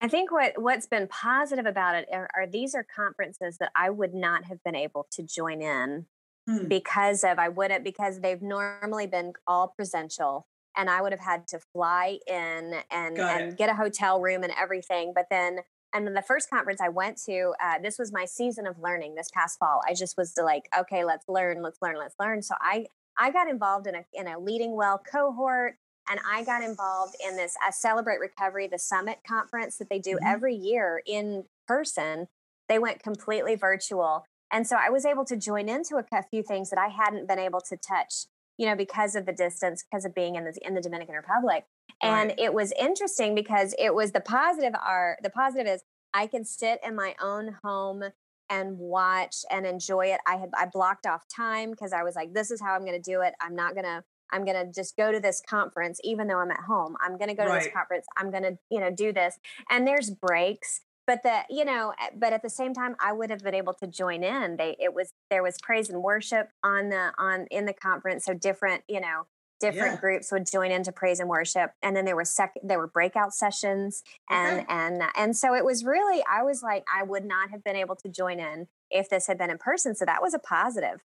I 0.01 0.07
think 0.07 0.31
what 0.31 0.61
what's 0.61 0.87
been 0.87 1.07
positive 1.07 1.65
about 1.65 1.95
it 1.95 2.07
are, 2.13 2.29
are 2.35 2.47
these 2.47 2.73
are 2.75 2.83
conferences 2.95 3.57
that 3.57 3.71
I 3.75 3.89
would 3.89 4.13
not 4.13 4.45
have 4.45 4.63
been 4.63 4.75
able 4.75 5.07
to 5.11 5.23
join 5.23 5.61
in 5.61 6.05
Hmm. 6.47 6.67
because 6.67 7.23
of 7.25 7.37
I 7.37 7.49
wouldn't 7.49 7.83
because 7.83 8.21
they've 8.21 8.41
normally 8.41 9.05
been 9.07 9.33
all 9.45 9.67
presential 9.75 10.47
and 10.77 10.89
I 10.89 11.01
would 11.01 11.11
have 11.11 11.19
had 11.19 11.47
to 11.49 11.59
fly 11.73 12.17
in 12.25 12.75
and 12.89 13.17
Got 13.17 13.41
and 13.41 13.51
it. 13.51 13.57
get 13.57 13.69
a 13.69 13.73
hotel 13.75 14.21
room 14.21 14.43
and 14.43 14.53
everything. 14.57 15.11
But 15.13 15.27
then 15.29 15.59
and 15.93 16.07
then 16.07 16.13
the 16.13 16.21
first 16.21 16.49
conference 16.49 16.79
I 16.81 16.89
went 16.89 17.17
to, 17.25 17.53
uh, 17.61 17.79
this 17.79 17.97
was 17.99 18.13
my 18.13 18.23
season 18.25 18.67
of 18.67 18.79
learning 18.79 19.15
this 19.15 19.29
past 19.33 19.57
fall. 19.59 19.81
I 19.87 19.93
just 19.95 20.15
was 20.17 20.33
like, 20.37 20.69
okay, 20.77 21.03
let's 21.03 21.27
learn, 21.27 21.61
let's 21.63 21.79
learn, 21.81 21.97
let's 21.97 22.15
learn. 22.19 22.41
So 22.41 22.55
I 22.61 22.85
I 23.17 23.31
got 23.31 23.49
involved 23.49 23.85
in 23.87 23.95
a 23.95 24.05
in 24.13 24.27
a 24.27 24.39
leading 24.39 24.75
well 24.75 24.97
cohort 24.97 25.75
and 26.09 26.19
I 26.29 26.43
got 26.43 26.63
involved 26.63 27.15
in 27.25 27.35
this 27.37 27.55
uh, 27.65 27.71
Celebrate 27.71 28.19
Recovery, 28.19 28.67
the 28.67 28.79
summit 28.79 29.19
conference 29.27 29.77
that 29.77 29.89
they 29.89 29.99
do 29.99 30.15
Mhm. 30.17 30.25
every 30.33 30.55
year 30.55 31.01
in 31.05 31.45
person. 31.67 32.27
They 32.67 32.79
went 32.79 33.01
completely 33.01 33.55
virtual. 33.55 34.25
And 34.51 34.67
so 34.67 34.75
I 34.75 34.89
was 34.89 35.05
able 35.05 35.25
to 35.25 35.35
join 35.37 35.69
into 35.69 35.97
a, 35.97 36.05
a 36.11 36.23
few 36.23 36.41
things 36.43 36.69
that 36.71 36.79
I 36.79 36.87
hadn't 36.87 37.27
been 37.27 37.39
able 37.39 37.61
to 37.61 37.77
touch, 37.77 38.25
you 38.57 38.65
know, 38.65 38.75
because 38.75 39.15
of 39.15 39.25
the 39.25 39.31
distance, 39.33 39.83
because 39.83 40.05
of 40.05 40.13
being 40.15 40.35
in 40.35 40.45
the 40.45 40.57
in 40.65 40.73
the 40.73 40.81
Dominican 40.81 41.15
Republic. 41.15 41.65
And 42.01 42.33
it 42.37 42.53
was 42.53 42.71
interesting 42.79 43.35
because 43.35 43.75
it 43.77 43.93
was 43.93 44.11
the 44.13 44.21
positive 44.21 44.73
are 44.75 45.17
the 45.21 45.29
positive 45.29 45.67
is 45.67 45.83
I 46.13 46.27
can 46.27 46.45
sit 46.45 46.79
in 46.83 46.95
my 46.95 47.13
own 47.21 47.57
home 47.63 48.03
and 48.49 48.79
watch 48.79 49.45
and 49.51 49.65
enjoy 49.67 50.07
it. 50.07 50.21
I 50.25 50.37
had 50.37 50.49
I 50.57 50.65
blocked 50.65 51.05
off 51.05 51.23
time 51.27 51.71
because 51.71 51.93
I 51.93 52.03
was 52.03 52.15
like, 52.15 52.33
this 52.33 52.49
is 52.51 52.61
how 52.61 52.73
I'm 52.73 52.85
gonna 52.85 52.99
do 52.99 53.21
it. 53.21 53.35
I'm 53.41 53.55
not 53.55 53.75
gonna 53.75 54.03
I'm 54.31 54.45
gonna 54.45 54.71
just 54.71 54.95
go 54.97 55.11
to 55.11 55.19
this 55.19 55.41
conference, 55.47 55.99
even 56.03 56.27
though 56.27 56.39
I'm 56.39 56.51
at 56.51 56.61
home. 56.61 56.95
I'm 57.01 57.17
gonna 57.17 57.35
go 57.35 57.45
to 57.45 57.53
this 57.53 57.69
conference. 57.73 58.05
I'm 58.17 58.31
gonna, 58.31 58.57
you 58.69 58.79
know, 58.79 58.91
do 58.91 59.11
this. 59.13 59.39
And 59.69 59.87
there's 59.87 60.09
breaks, 60.09 60.81
but 61.07 61.23
the, 61.23 61.39
you 61.49 61.65
know, 61.65 61.93
but 62.15 62.33
at 62.33 62.41
the 62.43 62.49
same 62.49 62.73
time, 62.73 62.95
I 62.99 63.13
would 63.13 63.29
have 63.29 63.39
been 63.43 63.55
able 63.55 63.73
to 63.75 63.87
join 63.87 64.23
in. 64.23 64.57
They 64.57 64.75
it 64.79 64.93
was 64.93 65.11
there 65.29 65.43
was 65.43 65.57
praise 65.61 65.89
and 65.89 66.03
worship 66.03 66.49
on 66.63 66.89
the 66.89 67.11
on 67.17 67.47
in 67.51 67.65
the 67.65 67.73
conference. 67.73 68.25
So 68.25 68.33
different, 68.33 68.83
you 68.87 68.99
know, 69.01 69.25
different 69.59 69.95
Yeah. 69.95 69.99
groups 69.99 70.31
would 70.31 70.45
join 70.49 70.71
into 70.71 70.91
praise 70.91 71.19
and 71.19 71.27
worship. 71.27 71.71
And 71.81 71.95
then 71.95 72.05
there 72.05 72.15
were 72.15 72.25
sec 72.25 72.53
there 72.63 72.77
were 72.77 72.87
breakout 72.87 73.33
sessions 73.33 74.03
and 74.29 74.61
Okay. 74.61 74.65
and 74.69 75.01
and 75.17 75.35
so 75.35 75.53
it 75.55 75.65
was 75.65 75.83
really 75.83 76.23
I 76.31 76.43
was 76.43 76.61
like, 76.63 76.85
I 76.93 77.03
would 77.03 77.25
not 77.25 77.49
have 77.49 77.63
been 77.63 77.75
able 77.75 77.95
to 77.97 78.07
join 78.09 78.39
in 78.39 78.67
if 78.91 79.09
this 79.09 79.27
had 79.27 79.37
been 79.37 79.49
in 79.49 79.57
person. 79.57 79.95
So 79.95 80.05
that 80.05 80.21
was 80.21 80.33
a 80.33 80.39
positive. 80.39 81.03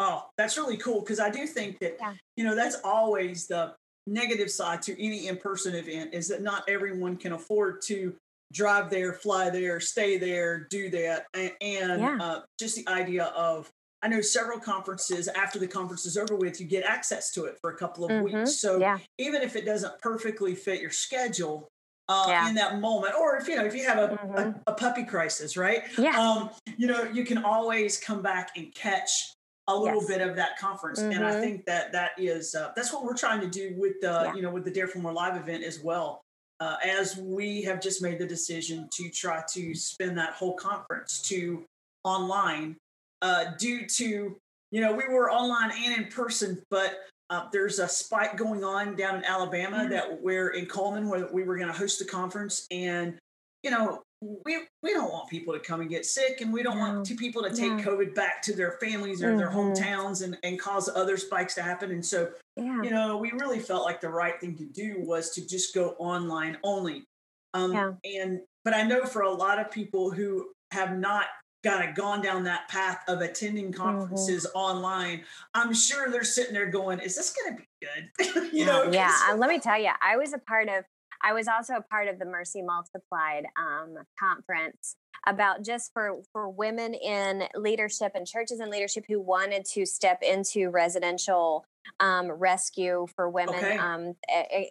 Oh, 0.00 0.26
that's 0.36 0.56
really 0.56 0.76
cool 0.76 1.00
because 1.00 1.20
I 1.20 1.30
do 1.30 1.46
think 1.46 1.78
that 1.80 1.96
Yeah. 2.00 2.14
you 2.36 2.44
know 2.44 2.54
that's 2.54 2.76
always 2.82 3.46
the 3.46 3.74
negative 4.06 4.50
side 4.50 4.82
to 4.82 5.02
any 5.02 5.28
in-person 5.28 5.74
event 5.74 6.12
is 6.12 6.28
that 6.28 6.42
not 6.42 6.64
everyone 6.68 7.16
can 7.16 7.32
afford 7.32 7.80
to 7.82 8.14
drive 8.52 8.90
there, 8.90 9.14
fly 9.14 9.48
there, 9.50 9.80
stay 9.80 10.18
there, 10.18 10.66
do 10.68 10.90
that, 10.90 11.26
and, 11.32 11.52
and 11.60 12.00
Yeah. 12.02 12.18
uh, 12.20 12.42
just 12.58 12.76
the 12.76 12.86
idea 12.88 13.24
of 13.26 13.70
I 14.02 14.08
know 14.08 14.20
several 14.20 14.60
conferences 14.60 15.28
after 15.28 15.58
the 15.58 15.66
conference 15.66 16.04
is 16.04 16.18
over 16.18 16.36
with, 16.36 16.60
you 16.60 16.66
get 16.66 16.84
access 16.84 17.32
to 17.32 17.46
it 17.46 17.56
for 17.62 17.70
a 17.70 17.76
couple 17.76 18.04
of 18.04 18.10
Mhm. 18.10 18.22
weeks. 18.24 18.56
So 18.60 18.78
Yeah. 18.78 18.98
even 19.16 19.40
if 19.40 19.56
it 19.56 19.64
doesn't 19.64 19.98
perfectly 20.00 20.54
fit 20.54 20.80
your 20.82 20.90
schedule 20.90 21.68
uh, 22.06 22.26
Yeah. 22.28 22.48
in 22.50 22.54
that 22.56 22.80
moment, 22.80 23.14
or 23.14 23.38
if 23.38 23.48
you 23.48 23.56
know 23.56 23.64
if 23.64 23.74
you 23.74 23.82
have 23.86 23.96
a, 23.98 24.08
Mhm. 24.18 24.62
a, 24.66 24.70
a 24.72 24.74
puppy 24.74 25.04
crisis, 25.04 25.56
right? 25.56 25.84
Yeah. 25.96 26.20
um, 26.20 26.50
you 26.76 26.86
know, 26.86 27.04
you 27.04 27.24
can 27.24 27.42
always 27.42 27.96
come 27.98 28.20
back 28.20 28.50
and 28.58 28.74
catch 28.74 29.32
a 29.66 29.76
little 29.76 30.00
Yes. 30.00 30.08
bit 30.08 30.20
of 30.20 30.36
that 30.36 30.58
conference, 30.58 30.98
and 30.98 31.24
I 31.24 31.32
Mhm. 31.34 31.40
think 31.40 31.64
that 31.66 31.92
that 31.92 32.12
is 32.18 32.54
uh, 32.54 32.72
that's 32.76 32.92
what 32.92 33.04
we're 33.04 33.16
trying 33.16 33.40
to 33.40 33.46
do 33.48 33.74
with 33.78 34.00
the 34.00 34.24
Yeah. 34.26 34.34
you 34.34 34.42
know 34.42 34.50
with 34.50 34.64
the 34.64 34.70
Dare 34.70 34.86
for 34.88 34.98
More 34.98 35.12
live 35.12 35.36
event 35.36 35.64
as 35.64 35.80
well. 35.80 36.22
Uh, 36.60 36.76
as 36.84 37.16
we 37.16 37.62
have 37.62 37.80
just 37.80 38.00
made 38.02 38.18
the 38.18 38.26
decision 38.26 38.88
to 38.92 39.08
try 39.10 39.42
to 39.52 39.74
spin 39.74 40.14
that 40.16 40.34
whole 40.34 40.54
conference 40.54 41.20
to 41.22 41.64
online, 42.04 42.76
uh, 43.22 43.44
due 43.58 43.86
to 43.86 44.38
you 44.70 44.80
know 44.80 44.92
we 44.92 45.08
were 45.08 45.30
online 45.32 45.70
and 45.72 46.04
in 46.04 46.10
person, 46.10 46.62
but 46.70 47.00
uh, 47.30 47.48
there's 47.52 47.78
a 47.78 47.88
spike 47.88 48.36
going 48.36 48.62
on 48.64 48.94
down 48.96 49.16
in 49.16 49.24
Alabama 49.24 49.82
Yeah. 49.84 49.88
that 49.88 50.20
we're 50.22 50.50
in 50.50 50.66
Coleman 50.66 51.08
where 51.08 51.26
we 51.28 51.42
were 51.42 51.56
going 51.56 51.68
to 51.72 51.78
host 51.78 51.98
the 51.98 52.04
conference, 52.04 52.66
and 52.70 53.18
you 53.62 53.70
know 53.70 54.02
we 54.44 54.58
we 54.82 54.92
don't 54.92 55.10
want 55.12 55.28
people 55.28 55.52
to 55.54 55.60
come 55.60 55.80
and 55.80 55.90
get 55.90 56.06
sick, 56.06 56.40
and 56.40 56.52
we 56.52 56.62
don't 56.62 56.78
No. 56.78 56.80
want 56.94 57.06
to 57.06 57.14
people 57.14 57.42
to 57.42 57.50
take 57.50 57.72
No. 57.72 57.82
COVID 57.82 58.14
back 58.14 58.42
to 58.42 58.54
their 58.54 58.72
families 58.80 59.22
or 59.22 59.36
their 59.36 59.50
Mhm. 59.50 59.76
hometowns 59.76 60.22
and 60.22 60.38
and 60.42 60.58
cause 60.60 60.88
other 60.88 61.16
spikes 61.16 61.54
to 61.56 61.62
happen. 61.62 61.90
And 61.90 62.04
so 62.04 62.32
Yeah. 62.56 62.82
you 62.82 62.90
know 62.90 63.16
we 63.16 63.32
really 63.32 63.60
felt 63.60 63.84
like 63.84 64.00
the 64.00 64.08
right 64.08 64.40
thing 64.40 64.56
to 64.58 64.64
do 64.64 65.00
was 65.00 65.30
to 65.34 65.46
just 65.46 65.74
go 65.74 65.90
online 65.98 66.58
only. 66.62 67.04
Um, 67.52 67.72
Yeah. 67.72 67.92
And 68.04 68.40
but 68.64 68.74
I 68.74 68.82
know 68.82 69.04
for 69.04 69.22
a 69.22 69.30
lot 69.30 69.58
of 69.58 69.70
people 69.70 70.10
who 70.10 70.52
have 70.72 70.96
not 70.96 71.26
kind 71.62 71.88
of 71.88 71.94
gone 71.94 72.20
down 72.20 72.44
that 72.44 72.68
path 72.68 73.02
of 73.08 73.20
attending 73.22 73.72
Mm-hmm. 73.72 73.80
conferences 73.82 74.46
online, 74.54 75.24
I'm 75.54 75.72
sure 75.72 76.10
they're 76.10 76.22
sitting 76.24 76.52
there 76.52 76.66
going, 76.66 76.98
"Is 77.00 77.14
this 77.16 77.32
going 77.32 77.56
to 77.56 77.62
be 77.62 77.68
good?" 77.80 78.10
you 78.52 78.60
yeah, 78.60 78.66
know? 78.66 78.90
yeah 78.90 79.12
Uh, 79.30 79.36
let 79.36 79.48
me 79.48 79.58
tell 79.58 79.80
you, 79.80 79.90
I 80.02 80.16
was 80.16 80.32
a 80.34 80.38
part 80.38 80.68
of. 80.68 80.84
I 81.24 81.32
was 81.32 81.48
also 81.48 81.74
a 81.74 81.80
part 81.80 82.08
of 82.08 82.18
the 82.18 82.26
Mercy 82.26 82.60
Multiplied 82.60 83.46
um, 83.56 83.96
conference 84.20 84.96
about 85.26 85.64
just 85.64 85.92
for 85.94 86.20
for 86.32 86.50
women 86.50 86.92
in 86.92 87.44
leadership 87.54 88.12
and 88.14 88.26
churches 88.26 88.60
in 88.60 88.70
leadership 88.70 89.04
who 89.08 89.20
wanted 89.20 89.64
to 89.64 89.86
step 89.86 90.22
into 90.22 90.68
residential 90.68 91.64
um, 91.98 92.30
rescue 92.30 93.06
for 93.16 93.30
women 93.30 93.54
Okay. 93.54 93.78
um, 93.78 94.14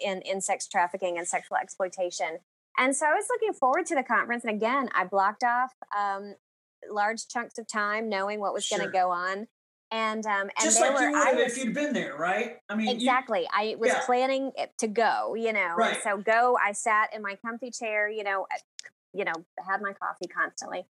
in 0.05 0.21
in 0.21 0.41
sex 0.41 0.67
trafficking 0.67 1.17
and 1.17 1.27
sexual 1.27 1.57
exploitation. 1.57 2.37
And 2.77 2.95
so 2.95 3.05
I 3.07 3.13
was 3.13 3.25
looking 3.29 3.53
forward 3.53 3.85
to 3.87 3.95
the 3.95 4.03
conference. 4.03 4.43
And 4.45 4.55
again, 4.55 4.89
I 4.95 5.05
blocked 5.05 5.43
off 5.43 5.71
um, 5.97 6.35
large 6.89 7.27
chunks 7.27 7.57
of 7.57 7.67
time 7.67 8.09
knowing 8.09 8.39
what 8.39 8.53
was 8.53 8.67
going 8.67 8.81
to 8.81 8.91
go 8.91 9.09
on. 9.11 9.47
And 9.93 10.25
um, 10.25 10.41
and 10.41 10.51
just 10.63 10.81
like 10.81 10.95
were, 10.95 11.01
you 11.03 11.11
would 11.11 11.27
have 11.27 11.39
if 11.39 11.55
you'd 11.55 11.75
been 11.75 11.93
there, 11.93 12.17
right? 12.17 12.57
I 12.67 12.75
mean, 12.75 12.87
you- 12.87 12.95
Exactly. 12.95 13.47
I 13.53 13.75
was 13.77 13.89
Yeah. 13.89 14.01
planning 14.05 14.51
to 14.79 14.87
go, 14.87 15.35
you 15.35 15.53
know. 15.53 15.75
Right. 15.77 16.01
So 16.03 16.17
go, 16.17 16.57
I 16.61 16.71
sat 16.71 17.13
in 17.13 17.21
my 17.21 17.35
comfy 17.35 17.69
chair, 17.69 18.09
you 18.09 18.23
know, 18.23 18.47
you 19.13 19.23
know, 19.23 19.33
had 19.67 19.83
my 19.83 19.93
coffee 19.93 20.25
constantly. 20.27 20.87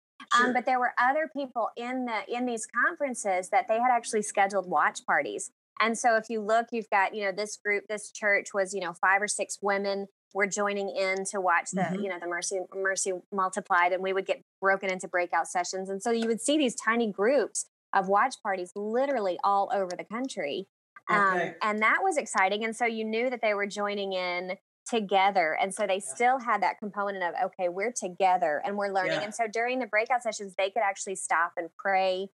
Um, 0.41 0.55
but 0.55 0.65
there 0.65 0.81
were 0.81 0.93
other 0.99 1.31
people 1.31 1.69
in 1.77 2.07
the 2.07 2.23
in 2.27 2.47
these 2.47 2.67
conferences 2.67 3.51
that 3.51 3.69
they 3.69 3.75
had 3.75 3.91
actually 3.93 4.23
scheduled 4.23 4.67
watch 4.67 5.05
parties. 5.05 5.51
And 5.79 5.99
so 5.99 6.17
if 6.17 6.31
you 6.31 6.41
look, 6.41 6.69
you've 6.73 6.89
got, 6.89 7.15
you 7.15 7.23
know, 7.23 7.33
this 7.33 7.59
group, 7.59 7.85
this 7.89 8.11
church 8.11 8.55
was, 8.55 8.73
you 8.73 8.81
know, 8.81 8.95
five 8.95 9.21
or 9.21 9.29
six 9.29 9.59
women 9.61 10.07
were 10.33 10.47
joining 10.47 10.89
in 10.89 11.27
to 11.27 11.41
watch 11.41 11.71
the, 11.73 11.83
mm-hmm. 11.83 12.03
you 12.03 12.09
know, 12.09 12.19
the 12.19 12.27
mercy 12.27 12.61
mercy 12.75 13.13
multiplied 13.31 13.93
and 13.93 14.03
we 14.03 14.15
would 14.15 14.25
get 14.25 14.43
broken 14.61 14.91
into 14.91 15.07
breakout 15.07 15.49
sessions. 15.49 15.91
And 15.91 16.03
so 16.03 16.11
you 16.11 16.27
would 16.29 16.41
see 16.41 16.57
these 16.57 16.75
tiny 16.75 17.13
groups 17.13 17.67
of 17.97 18.09
watch 18.09 18.37
parties 18.43 18.71
literally 18.77 19.39
all 19.43 19.71
over 19.73 19.91
the 19.97 20.05
country. 20.05 20.69
Um, 21.09 21.37
okay. 21.37 21.55
and 21.63 21.81
that 21.83 21.99
was 22.03 22.17
exciting. 22.17 22.65
And 22.65 22.75
so 22.75 22.85
you 22.85 23.05
knew 23.05 23.31
that 23.31 23.41
they 23.41 23.55
were 23.55 23.67
joining 23.67 24.13
in 24.13 24.57
together. 24.89 25.57
And 25.61 25.75
so 25.75 25.87
they 25.87 25.95
yeah. 25.95 26.15
still 26.15 26.39
had 26.39 26.63
that 26.63 26.79
component 26.79 27.25
of, 27.25 27.35
okay, 27.47 27.69
we're 27.69 27.93
together 27.93 28.63
and 28.65 28.77
we're 28.77 28.93
learning. 28.93 29.13
Yeah. 29.13 29.23
And 29.23 29.35
so 29.35 29.47
during 29.53 29.79
the 29.79 29.87
breakout 29.87 30.23
sessions, 30.23 30.55
they 30.57 30.71
could 30.71 30.83
actually 30.83 31.17
stop 31.17 31.53
and 31.57 31.69
pray 31.79 32.29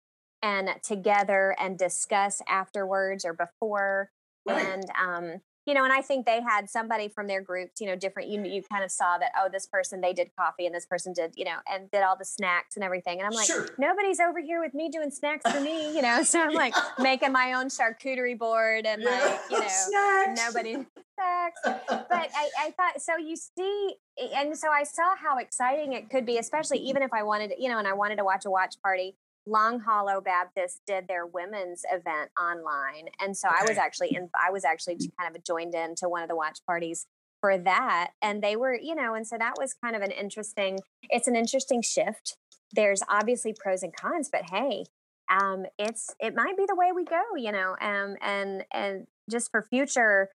and 0.43 0.71
together 0.83 1.55
and 1.59 1.79
discuss 1.79 2.40
afterwards 2.49 3.25
or 3.25 3.35
before. 3.35 4.11
Right. 4.49 4.67
And 4.67 4.85
um, 5.00 5.40
you 5.71 5.75
know, 5.75 5.85
and 5.85 5.93
I 5.93 6.03
think 6.03 6.27
they 6.27 6.41
had 6.43 6.69
somebody 6.69 7.07
from 7.07 7.29
their 7.29 7.41
groups, 7.41 7.81
you 7.81 7.87
know, 7.87 7.95
different. 7.95 8.29
You 8.29 8.43
you 8.43 8.61
kind 8.61 8.83
of 8.83 8.91
saw 8.91 9.19
that 9.19 9.31
oh, 9.39 9.49
this 9.49 9.67
person 9.67 10.00
they 10.00 10.12
did 10.12 10.31
coffee 10.37 10.67
and 10.67 10.75
this 10.75 10.85
person 10.85 11.12
did, 11.12 11.35
you 11.37 11.45
know, 11.45 11.59
and 11.73 11.89
did 11.93 12.03
all 12.03 12.17
the 12.19 12.25
snacks 12.25 12.75
and 12.75 12.85
everything. 12.85 13.21
And 13.21 13.27
I'm 13.29 13.33
like, 13.33 13.47
sure. 13.47 13.69
nobody's 13.79 14.19
over 14.19 14.41
here 14.41 14.61
with 14.61 14.75
me 14.75 14.89
doing 14.89 15.12
snacks 15.12 15.49
for 15.49 15.61
me, 15.61 15.95
you 15.95 16.03
know. 16.03 16.25
So 16.31 16.41
I'm 16.41 16.55
like 16.55 16.75
making 16.99 17.31
my 17.31 17.53
own 17.53 17.67
charcuterie 17.67 18.37
board 18.37 18.85
and 18.85 19.03
yeah. 19.03 19.11
like, 19.11 19.41
you 19.50 19.61
know, 19.61 19.67
snacks. 19.69 20.41
nobody 20.45 20.73
snacks. 21.15 21.61
But 21.65 22.31
I, 22.35 22.50
I 22.59 22.71
thought 22.73 23.00
so. 23.00 23.17
You 23.17 23.37
see, 23.37 23.95
and 24.35 24.57
so 24.59 24.71
I 24.71 24.83
saw 24.83 25.15
how 25.17 25.39
exciting 25.39 25.93
it 25.93 26.11
could 26.11 26.27
be, 26.27 26.39
especially 26.39 26.79
even 26.79 27.03
if 27.03 27.12
I 27.12 27.23
wanted, 27.23 27.53
you 27.59 27.69
know, 27.69 27.79
and 27.79 27.87
I 27.87 27.93
wanted 27.93 28.17
to 28.17 28.25
watch 28.25 28.45
a 28.45 28.50
watch 28.50 28.75
party 28.83 29.17
Long 29.50 29.80
Hollow 29.80 30.21
Baptist 30.21 30.83
did 30.87 31.09
their 31.09 31.26
women's 31.26 31.83
event 31.90 32.30
online, 32.40 33.09
and 33.21 33.37
so 33.37 33.49
okay. 33.49 33.57
I 33.61 33.64
was 33.69 33.76
actually 33.76 34.14
in. 34.14 34.30
I 34.35 34.50
was 34.50 34.64
actually 34.64 34.99
kind 35.19 35.35
of 35.35 35.45
joined 35.45 35.75
in 35.75 35.97
to 35.97 36.09
one 36.09 36.23
of 36.23 36.28
the 36.28 36.37
watch 36.37 36.61
parties 36.66 37.07
for 37.40 37.59
that, 37.59 38.12
and 38.23 38.42
they 38.42 38.54
were, 38.54 38.78
you 38.80 38.95
know, 38.95 39.14
and 39.14 39.26
so 39.26 39.37
that 39.38 39.54
was 39.59 39.75
kind 39.75 39.97
of 39.97 40.02
an 40.02 40.12
interesting. 40.12 40.78
It's 41.02 41.26
an 41.26 41.35
interesting 41.35 41.83
shift. 41.83 42.37
There's 42.73 43.02
obviously 43.09 43.52
pros 43.52 43.83
and 43.83 43.95
cons, 43.95 44.28
but 44.30 44.50
hey, 44.50 44.85
um, 45.28 45.66
it's 45.78 46.14
it 46.21 46.35
might 46.37 46.57
be 46.57 46.64
the 46.69 46.76
way 46.76 46.92
we 46.95 47.04
go, 47.04 47.23
you 47.37 47.50
know, 47.50 47.76
um, 47.80 48.16
and 48.21 48.64
and 48.73 49.09
just 49.28 49.50
for 49.50 49.62
future 49.62 50.28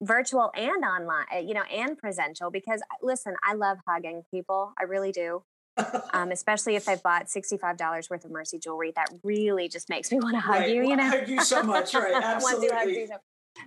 virtual 0.00 0.52
and 0.54 0.84
online, 0.84 1.48
you 1.48 1.54
know, 1.54 1.64
and 1.64 1.98
presential. 1.98 2.52
Because 2.52 2.82
listen, 3.02 3.34
I 3.42 3.54
love 3.54 3.78
hugging 3.88 4.22
people. 4.32 4.74
I 4.78 4.84
really 4.84 5.10
do 5.10 5.42
um, 6.12 6.30
especially 6.30 6.76
if 6.76 6.84
they've 6.84 7.02
bought 7.02 7.26
$65 7.26 8.10
worth 8.10 8.24
of 8.24 8.30
Mercy 8.30 8.58
jewelry. 8.58 8.92
That 8.96 9.08
really 9.22 9.68
just 9.68 9.88
makes 9.88 10.10
me 10.10 10.18
want 10.18 10.34
to 10.34 10.40
hug 10.40 10.60
right. 10.60 10.70
you, 10.70 10.88
you 10.88 10.96
know? 10.96 11.08
hug 11.08 11.28
you 11.28 11.42
so 11.42 11.62
much, 11.62 11.94
right? 11.94 12.14
Absolutely. 12.22 13.08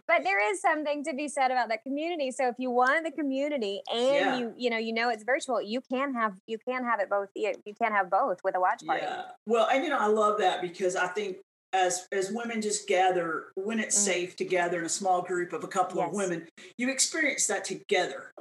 but 0.08 0.24
there 0.24 0.51
is 0.51 0.62
something 0.62 1.03
to 1.03 1.13
be 1.13 1.27
said 1.27 1.51
about 1.51 1.70
that 1.70 1.84
community. 1.84 2.32
So 2.32 2.48
if 2.48 2.55
you 2.58 2.72
want 2.72 3.05
the 3.05 3.12
community 3.12 3.82
and 3.91 4.01
yeah. 4.01 4.38
you, 4.38 4.53
you 4.58 4.70
know, 4.70 4.77
you 4.77 4.93
know 4.93 5.10
it's 5.10 5.24
virtual, 5.24 5.62
you 5.62 5.82
can 5.82 6.13
have 6.13 6.34
you 6.48 6.58
can 6.58 6.84
have 6.84 7.00
it 7.00 7.10
both. 7.10 7.29
You, 7.36 7.53
you 7.65 7.74
can 7.74 7.91
have 7.91 8.10
both 8.10 8.39
with 8.43 8.55
a 8.55 8.60
watch 8.60 8.86
party. 8.86 9.03
Yeah. 9.03 9.24
Well, 9.46 9.67
and 9.72 9.84
you 9.84 9.89
know, 9.89 10.00
I 10.00 10.08
love 10.08 10.39
that 10.39 10.62
because 10.62 10.96
I 10.96 11.08
think 11.08 11.38
as 11.74 12.08
as 12.12 12.32
women 12.32 12.62
just 12.62 12.88
gather 12.88 13.48
when 13.55 13.79
it's 13.79 13.98
mm. 13.98 14.05
safe 14.05 14.36
to 14.38 14.46
gather 14.46 14.79
in 14.79 14.86
a 14.86 14.89
small 14.89 15.22
group 15.22 15.53
of 15.53 15.63
a 15.63 15.67
couple 15.67 15.98
yes. 15.98 16.08
of 16.08 16.13
women, 16.13 16.48
you 16.77 16.89
experience 16.89 17.48
that 17.48 17.65
together. 17.65 18.32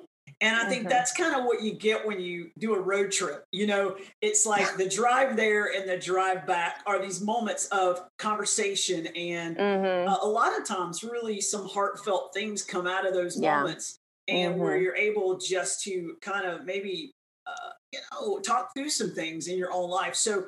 And 0.43 0.57
I 0.57 0.69
think 0.69 0.81
mm-hmm. 0.81 0.89
that's 0.91 1.13
kind 1.13 1.37
of 1.37 1.45
what 1.45 1.63
you 1.63 1.73
get 1.73 2.05
when 2.05 2.21
you 2.21 2.51
do 2.59 2.75
a 2.75 2.81
road 2.81 3.13
trip. 3.13 3.45
You 3.53 3.69
know, 3.69 3.97
it's 4.21 4.45
like 4.45 4.77
the 4.77 4.89
drive 4.89 5.37
there 5.37 5.73
and 5.75 5.89
the 5.89 5.97
drive 5.97 6.47
back 6.49 6.83
are 6.85 7.01
these 7.01 7.23
moments 7.23 7.67
of 7.67 8.01
conversation. 8.19 9.07
And 9.07 9.57
mm-hmm. 9.57 10.09
uh, 10.09 10.19
a 10.21 10.27
lot 10.27 10.59
of 10.59 10.67
times, 10.67 11.05
really, 11.05 11.41
some 11.41 11.69
heartfelt 11.69 12.35
things 12.35 12.63
come 12.63 12.89
out 12.89 13.07
of 13.07 13.15
those 13.15 13.41
yeah. 13.41 13.61
moments. 13.61 13.99
And 14.29 14.55
mm-hmm. 14.55 14.63
where 14.63 14.77
you're 14.77 14.97
able 14.97 15.39
just 15.39 15.83
to 15.85 16.17
kind 16.21 16.45
of 16.45 16.65
maybe, 16.65 17.13
uh, 17.47 17.71
you 17.93 18.01
know, 18.11 18.39
talk 18.41 18.71
through 18.77 18.91
some 18.91 19.15
things 19.15 19.47
in 19.47 19.57
your 19.57 19.73
own 19.73 19.91
life. 19.91 20.17
So 20.17 20.45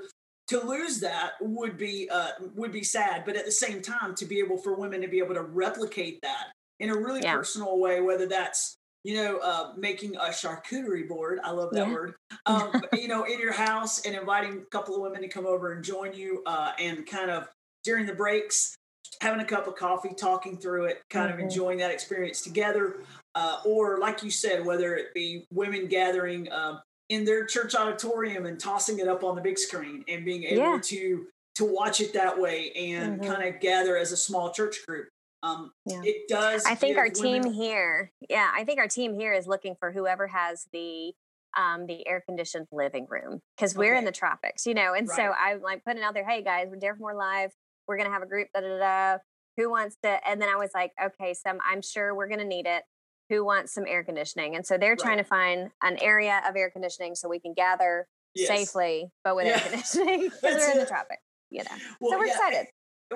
to 0.49 0.61
lose 0.61 1.01
that 1.01 1.33
would 1.41 1.79
be 1.79 2.09
uh, 2.11 2.31
would 2.55 2.73
be 2.73 2.83
sad, 2.83 3.25
but 3.25 3.37
at 3.37 3.45
the 3.45 3.53
same 3.53 3.81
time, 3.81 4.15
to 4.17 4.27
be 4.27 4.41
able 4.41 4.59
for 4.59 4.75
women 4.75 5.01
to 5.01 5.09
be 5.09 5.19
able 5.19 5.35
to 5.35 5.43
replicate 5.43 6.21
that 6.23 6.49
in 6.81 6.91
a 6.91 6.97
really 6.97 7.23
yeah. 7.23 7.35
personal 7.35 7.79
way, 7.79 8.01
whether 8.01 8.27
that's 8.27 8.77
you 9.05 9.15
know, 9.15 9.39
uh, 9.39 9.73
making 9.77 10.17
a 10.17 10.31
charcuterie 10.31 11.07
board. 11.07 11.39
I 11.45 11.51
love 11.51 11.71
that 11.73 11.87
yeah. 11.87 11.93
word. 11.93 12.15
Um, 12.47 12.83
you 12.93 13.09
know, 13.09 13.25
in 13.25 13.39
your 13.39 13.55
house 13.55 14.05
and 14.05 14.15
inviting 14.15 14.59
a 14.59 14.65
couple 14.67 14.95
of 14.95 15.01
women 15.01 15.23
to 15.23 15.29
come 15.29 15.47
over 15.47 15.73
and 15.73 15.83
join 15.83 16.13
you 16.13 16.43
uh, 16.45 16.73
and 16.79 17.07
kind 17.07 17.31
of 17.31 17.49
during 17.85 18.05
the 18.05 18.13
breaks, 18.13 18.77
having 19.23 19.41
a 19.41 19.47
cup 19.47 19.67
of 19.67 19.77
coffee, 19.77 20.13
talking 20.15 20.59
through 20.59 20.85
it, 20.85 21.01
kind 21.09 21.31
mm-hmm. 21.31 21.39
of 21.39 21.43
enjoying 21.43 21.79
that 21.79 21.91
experience 21.91 22.43
together. 22.43 22.97
Uh, 23.35 23.61
or, 23.65 23.99
like 23.99 24.23
you 24.23 24.31
said, 24.31 24.63
whether 24.63 24.95
it 24.95 25.15
be 25.15 25.47
women 25.51 25.87
gathering 25.87 26.53
um, 26.53 26.83
in 27.09 27.25
their 27.25 27.47
church 27.47 27.75
auditorium 27.75 28.45
and 28.45 28.61
tossing 28.61 28.99
it 28.99 29.09
up 29.09 29.25
on 29.25 29.35
the 29.35 29.41
big 29.41 29.59
screen 29.59 30.05
and 30.07 30.25
being 30.25 30.45
able 30.45 30.75
yeah. 30.75 30.81
to 30.83 31.27
to 31.55 31.65
watch 31.65 32.01
it 32.01 32.13
that 32.13 32.39
way 32.39 32.73
and 32.73 33.21
mm-hmm. 33.21 33.33
kind 33.33 33.49
of 33.49 33.61
gather 33.61 33.97
as 33.97 34.13
a 34.13 34.17
small 34.17 34.51
church 34.53 34.85
group. 34.87 35.09
Um, 35.45 35.73
yeah. 35.85 36.01
It 36.03 36.27
does. 36.29 36.65
I 36.65 36.75
think 36.75 36.97
our 36.97 37.11
team 37.11 37.43
women... 37.43 37.53
here, 37.53 38.13
yeah, 38.31 38.51
I 38.55 38.65
think 38.65 38.79
our 38.79 38.89
team 38.89 39.15
here 39.15 39.35
is 39.35 39.47
looking 39.47 39.75
for 39.79 39.93
whoever 39.93 40.27
has 40.27 40.67
the 40.73 41.13
um, 41.57 41.87
the 41.87 42.07
air 42.09 42.23
conditioned 42.27 42.67
living 42.73 43.07
room 43.09 43.41
because 43.57 43.77
we're 43.77 43.95
in 43.95 44.05
the 44.05 44.13
tropics, 44.13 44.67
you 44.67 44.75
know. 44.75 44.95
And 44.95 45.07
right. 45.07 45.17
so 45.17 45.23
I'm 45.23 45.61
like 45.61 45.85
putting 45.85 46.03
out 46.03 46.15
there, 46.15 46.29
hey 46.29 46.43
guys, 46.43 46.67
we're 46.69 46.77
Dare 46.77 46.95
for 46.95 47.01
More 47.01 47.15
Live. 47.15 47.53
We're 47.87 47.99
gonna 47.99 48.11
have 48.11 48.23
a 48.23 48.27
group. 48.27 48.49
Da 48.55 48.61
da 48.61 48.79
da. 48.79 49.19
Who 49.59 49.71
wants 49.71 49.97
to? 50.03 50.19
And 50.27 50.41
then 50.41 50.49
I 50.49 50.57
was 50.57 50.71
like, 50.75 50.93
okay, 51.01 51.35
some 51.35 51.59
I'm 51.65 51.83
sure 51.83 52.15
we're 52.15 52.29
gonna 52.29 52.45
need 52.45 52.67
it. 52.67 52.83
Who 53.29 53.45
wants 53.45 53.75
some 53.75 53.85
air 53.87 54.03
conditioning? 54.03 54.57
And 54.57 54.67
so 54.67 54.79
they're 54.79 54.91
right. 54.91 54.99
trying 54.99 55.19
to 55.19 55.25
find 55.25 55.71
an 55.83 55.99
area 56.01 56.41
of 56.49 56.57
air 56.57 56.71
conditioning 56.71 57.15
so 57.15 57.29
we 57.29 57.39
can 57.39 57.53
gather 57.55 58.07
yes. 58.35 58.49
safely, 58.49 59.11
but 59.23 59.37
with 59.37 59.47
yeah. 59.47 59.53
air 59.53 59.61
conditioning 59.61 60.21
because 60.43 60.57
we're 60.57 60.73
in 60.73 60.79
the 60.79 60.87
tropics. 60.87 61.23
You 61.51 61.63
know, 61.65 61.77
well, 62.01 62.13
so 62.13 62.19
we're 62.19 62.27
yeah. 62.27 62.33
excited. 62.33 62.67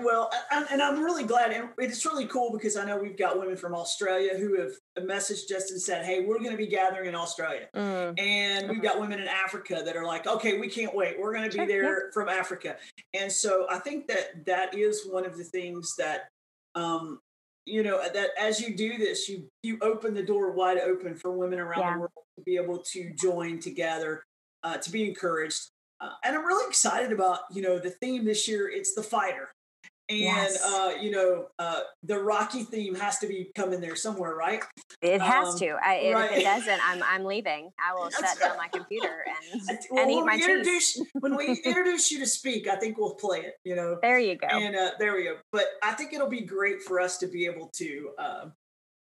Well, 0.02 0.30
and 0.50 0.82
I'm 0.82 1.02
really 1.02 1.24
glad. 1.24 1.52
And 1.52 1.68
it's 1.78 2.04
really 2.04 2.26
cool 2.26 2.52
because 2.52 2.76
I 2.76 2.84
know 2.84 2.96
we've 2.96 3.16
got 3.16 3.38
women 3.38 3.56
from 3.56 3.74
Australia 3.74 4.36
who 4.36 4.60
have 4.60 4.72
messaged 5.06 5.52
us 5.54 5.70
and 5.70 5.80
said, 5.80 6.04
"Hey, 6.04 6.24
we're 6.24 6.38
going 6.38 6.50
to 6.50 6.56
be 6.56 6.66
gathering 6.66 7.08
in 7.08 7.14
Australia," 7.14 7.68
mm. 7.74 8.18
and 8.18 8.68
we've 8.68 8.82
got 8.82 9.00
women 9.00 9.20
in 9.20 9.28
Africa 9.28 9.82
that 9.84 9.96
are 9.96 10.04
like, 10.04 10.26
"Okay, 10.26 10.58
we 10.58 10.68
can't 10.68 10.94
wait. 10.94 11.18
We're 11.18 11.32
going 11.34 11.50
to 11.50 11.56
be 11.58 11.66
there 11.66 12.10
from 12.12 12.28
Africa." 12.28 12.76
And 13.14 13.30
so 13.30 13.66
I 13.70 13.78
think 13.78 14.06
that 14.08 14.44
that 14.46 14.74
is 14.74 15.06
one 15.08 15.26
of 15.26 15.36
the 15.36 15.44
things 15.44 15.94
that, 15.96 16.28
um, 16.74 17.20
you 17.64 17.82
know, 17.82 18.00
that 18.02 18.30
as 18.38 18.60
you 18.60 18.76
do 18.76 18.98
this, 18.98 19.28
you 19.28 19.48
you 19.62 19.78
open 19.82 20.14
the 20.14 20.22
door 20.22 20.52
wide 20.52 20.78
open 20.78 21.14
for 21.14 21.32
women 21.32 21.58
around 21.58 21.80
yeah. 21.80 21.94
the 21.94 21.98
world 22.00 22.12
to 22.36 22.42
be 22.44 22.56
able 22.56 22.78
to 22.78 23.12
join 23.14 23.58
together, 23.60 24.24
uh, 24.62 24.76
to 24.76 24.90
be 24.90 25.08
encouraged. 25.08 25.68
Uh, 26.00 26.10
and 26.24 26.36
I'm 26.36 26.46
really 26.46 26.68
excited 26.68 27.10
about, 27.10 27.40
you 27.50 27.60
know, 27.60 27.80
the 27.80 27.90
theme 27.90 28.24
this 28.24 28.46
year. 28.46 28.68
It's 28.68 28.94
the 28.94 29.02
fighter 29.02 29.48
and 30.08 30.18
yes. 30.18 30.62
uh, 30.64 30.92
you 31.00 31.10
know 31.10 31.46
uh, 31.58 31.80
the 32.02 32.18
Rocky 32.18 32.62
theme 32.62 32.94
has 32.94 33.18
to 33.18 33.26
be 33.26 33.50
coming 33.54 33.80
there 33.80 33.96
somewhere, 33.96 34.34
right? 34.34 34.62
It 35.02 35.20
has 35.20 35.48
um, 35.48 35.58
to. 35.58 35.68
I, 35.82 36.12
right. 36.14 36.32
If 36.32 36.38
it 36.38 36.44
doesn't, 36.44 36.80
I'm 36.88 37.02
I'm 37.02 37.24
leaving. 37.24 37.70
I 37.78 37.94
will 37.94 38.10
shut 38.10 38.38
down 38.40 38.56
my 38.56 38.68
computer 38.68 39.24
and, 39.52 39.78
well, 39.90 40.02
and 40.02 40.10
eat 40.10 40.24
my 40.24 40.38
cheese. 40.38 41.02
when 41.20 41.36
we 41.36 41.60
introduce 41.64 42.10
you 42.10 42.18
to 42.20 42.26
speak, 42.26 42.68
I 42.68 42.76
think 42.76 42.96
we'll 42.96 43.14
play 43.14 43.40
it. 43.40 43.54
You 43.64 43.76
know, 43.76 43.98
there 44.00 44.18
you 44.18 44.36
go. 44.36 44.48
And 44.48 44.74
uh, 44.74 44.92
there 44.98 45.14
we 45.14 45.24
go. 45.24 45.36
But 45.52 45.66
I 45.82 45.92
think 45.92 46.12
it'll 46.12 46.28
be 46.28 46.42
great 46.42 46.82
for 46.82 47.00
us 47.00 47.18
to 47.18 47.26
be 47.26 47.46
able 47.46 47.70
to 47.74 48.10
uh, 48.18 48.44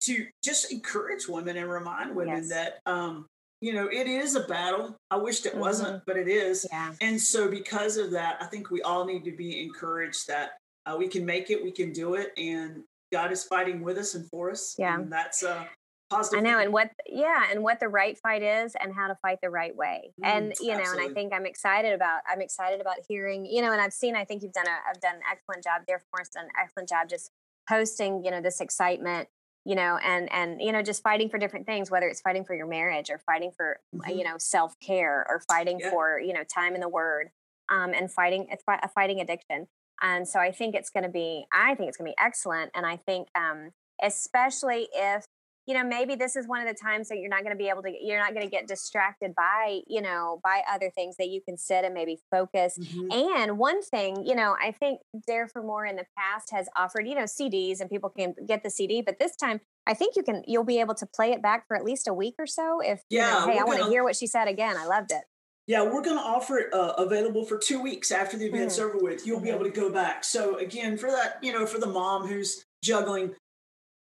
to 0.01 0.25
just 0.43 0.71
encourage 0.71 1.27
women 1.27 1.57
and 1.57 1.69
remind 1.69 2.15
women 2.15 2.43
yes. 2.43 2.49
that 2.49 2.79
um, 2.85 3.25
you 3.63 3.71
know, 3.71 3.87
it 3.87 4.07
is 4.07 4.35
a 4.35 4.41
battle. 4.41 4.97
I 5.09 5.15
wished 5.15 5.45
it 5.45 5.55
wasn't, 5.55 5.89
mm-hmm. 5.89 6.03
but 6.05 6.17
it 6.17 6.27
is. 6.27 6.67
Yeah. 6.69 6.91
And 6.99 7.19
so, 7.19 7.49
because 7.49 7.95
of 7.95 8.11
that, 8.11 8.37
I 8.41 8.45
think 8.45 8.69
we 8.69 8.81
all 8.81 9.05
need 9.05 9.23
to 9.23 9.31
be 9.31 9.63
encouraged 9.63 10.27
that 10.27 10.57
uh, 10.85 10.95
we 10.97 11.07
can 11.07 11.25
make 11.25 11.49
it, 11.49 11.63
we 11.63 11.71
can 11.71 11.91
do 11.91 12.15
it, 12.15 12.31
and 12.37 12.83
God 13.11 13.31
is 13.31 13.43
fighting 13.43 13.81
with 13.81 13.97
us 13.97 14.15
and 14.15 14.27
for 14.29 14.51
us. 14.51 14.75
Yeah, 14.77 14.95
and 14.95 15.11
that's 15.11 15.43
uh, 15.43 15.65
positive. 16.09 16.39
I 16.39 16.41
know, 16.41 16.59
and 16.59 16.73
what 16.73 16.91
yeah, 17.07 17.45
and 17.51 17.63
what 17.63 17.79
the 17.79 17.87
right 17.87 18.17
fight 18.17 18.43
is, 18.43 18.75
and 18.79 18.93
how 18.93 19.07
to 19.07 19.15
fight 19.15 19.39
the 19.41 19.49
right 19.49 19.75
way. 19.75 20.13
Mm, 20.21 20.27
and 20.27 20.53
you 20.59 20.73
know, 20.73 20.79
absolutely. 20.79 21.03
and 21.03 21.11
I 21.11 21.13
think 21.13 21.33
I'm 21.33 21.45
excited 21.45 21.93
about 21.93 22.21
I'm 22.29 22.41
excited 22.41 22.81
about 22.81 22.97
hearing 23.07 23.45
you 23.45 23.61
know, 23.61 23.71
and 23.71 23.81
I've 23.81 23.93
seen 23.93 24.15
I 24.15 24.25
think 24.25 24.43
you've 24.43 24.53
done 24.53 24.67
a 24.67 24.89
I've 24.89 24.99
done 24.99 25.15
an 25.15 25.21
excellent 25.31 25.63
job. 25.63 25.83
there 25.87 26.01
Therefore, 26.11 26.25
done 26.33 26.45
an 26.45 26.51
excellent 26.61 26.89
job 26.89 27.09
just 27.09 27.31
posting 27.67 28.23
you 28.25 28.31
know 28.31 28.41
this 28.41 28.59
excitement 28.59 29.29
you 29.65 29.75
know 29.75 29.97
and 30.03 30.31
and 30.31 30.61
you 30.61 30.71
know 30.71 30.81
just 30.81 31.01
fighting 31.01 31.29
for 31.29 31.37
different 31.37 31.65
things 31.65 31.89
whether 31.89 32.07
it's 32.07 32.21
fighting 32.21 32.43
for 32.43 32.53
your 32.53 32.67
marriage 32.67 33.09
or 33.09 33.17
fighting 33.19 33.51
for 33.55 33.79
mm-hmm. 33.95 34.17
you 34.17 34.23
know 34.23 34.35
self-care 34.37 35.25
or 35.29 35.41
fighting 35.47 35.79
yeah. 35.79 35.89
for 35.89 36.19
you 36.19 36.33
know 36.33 36.43
time 36.43 36.75
in 36.75 36.81
the 36.81 36.89
word 36.89 37.29
um, 37.69 37.93
and 37.93 38.11
fighting 38.11 38.47
it's 38.51 38.63
fight 38.63 38.79
fighting 38.93 39.21
addiction 39.21 39.67
and 40.01 40.27
so 40.27 40.39
I 40.39 40.51
think 40.51 40.75
it's 40.75 40.89
going 40.89 41.03
to 41.03 41.09
be, 41.09 41.45
I 41.53 41.75
think 41.75 41.87
it's 41.89 41.97
going 41.97 42.09
to 42.11 42.15
be 42.15 42.23
excellent. 42.23 42.71
And 42.75 42.85
I 42.85 42.97
think, 42.97 43.27
um, 43.35 43.71
especially 44.01 44.87
if 44.93 45.23
you 45.65 45.73
know 45.73 45.83
maybe 45.85 46.15
this 46.15 46.35
is 46.35 46.45
one 46.45 46.59
of 46.61 46.67
the 46.67 46.73
times 46.73 47.07
that 47.07 47.19
you're 47.19 47.29
not 47.29 47.39
going 47.43 47.51
to 47.53 47.57
be 47.57 47.69
able 47.69 47.81
to 47.83 47.91
you're 48.01 48.19
not 48.19 48.33
going 48.33 48.45
to 48.45 48.49
get 48.51 48.67
distracted 48.67 49.33
by 49.33 49.79
you 49.87 50.01
know 50.01 50.41
by 50.43 50.61
other 50.69 50.89
things 50.93 51.15
that 51.17 51.29
you 51.29 51.39
can 51.47 51.57
sit 51.57 51.85
and 51.85 51.93
maybe 51.93 52.17
focus 52.29 52.77
Mhm. 52.77 53.31
and 53.37 53.57
one 53.57 53.81
thing 53.81 54.25
you 54.25 54.35
know 54.35 54.57
i 54.61 54.71
think 54.71 54.99
dare 55.25 55.47
for 55.47 55.63
more 55.63 55.85
in 55.85 55.95
the 55.95 56.05
past 56.17 56.51
has 56.51 56.67
offered 56.75 57.07
you 57.07 57.15
know 57.15 57.21
cds 57.23 57.79
and 57.79 57.89
people 57.89 58.09
can 58.09 58.35
get 58.45 58.61
the 58.61 58.69
cd 58.69 59.01
but 59.01 59.19
this 59.19 59.37
time 59.37 59.61
i 59.87 59.93
think 59.93 60.17
you 60.17 60.23
can 60.23 60.43
you'll 60.45 60.65
be 60.65 60.81
able 60.81 60.95
to 60.95 61.05
play 61.05 61.31
it 61.31 61.41
back 61.41 61.65
for 61.65 61.77
at 61.77 61.85
least 61.85 62.09
a 62.09 62.13
week 62.13 62.35
or 62.37 62.45
so 62.47 62.81
if 62.81 63.01
you 63.09 63.19
know, 63.19 63.25
Yeah, 63.25 63.45
hey 63.53 63.59
i 63.59 63.63
want 63.63 63.79
gonna- 63.79 63.89
hear 63.91 64.03
what 64.03 64.17
she 64.17 64.27
said 64.27 64.49
again 64.49 64.75
i 64.75 64.85
loved 64.85 65.11
it 65.13 65.23
Yeah, 65.65 65.83
we're 65.83 66.01
going 66.01 66.17
to 66.17 66.23
offer 66.23 66.57
it 66.59 66.73
uh, 66.73 66.93
available 66.97 67.45
for 67.45 67.57
two 67.57 67.81
weeks 67.81 68.11
after 68.11 68.35
the 68.37 68.45
event's 68.47 68.77
Mm. 68.77 68.83
over 68.83 68.97
with. 68.97 69.25
You'll 69.25 69.39
be 69.39 69.49
able 69.49 69.63
to 69.63 69.69
go 69.69 69.89
back. 69.89 70.23
So 70.23 70.57
again, 70.57 70.97
for 70.97 71.09
that, 71.09 71.37
you 71.41 71.53
know, 71.53 71.65
for 71.65 71.79
the 71.79 71.87
mom 71.87 72.27
who's 72.27 72.65
juggling 72.83 73.33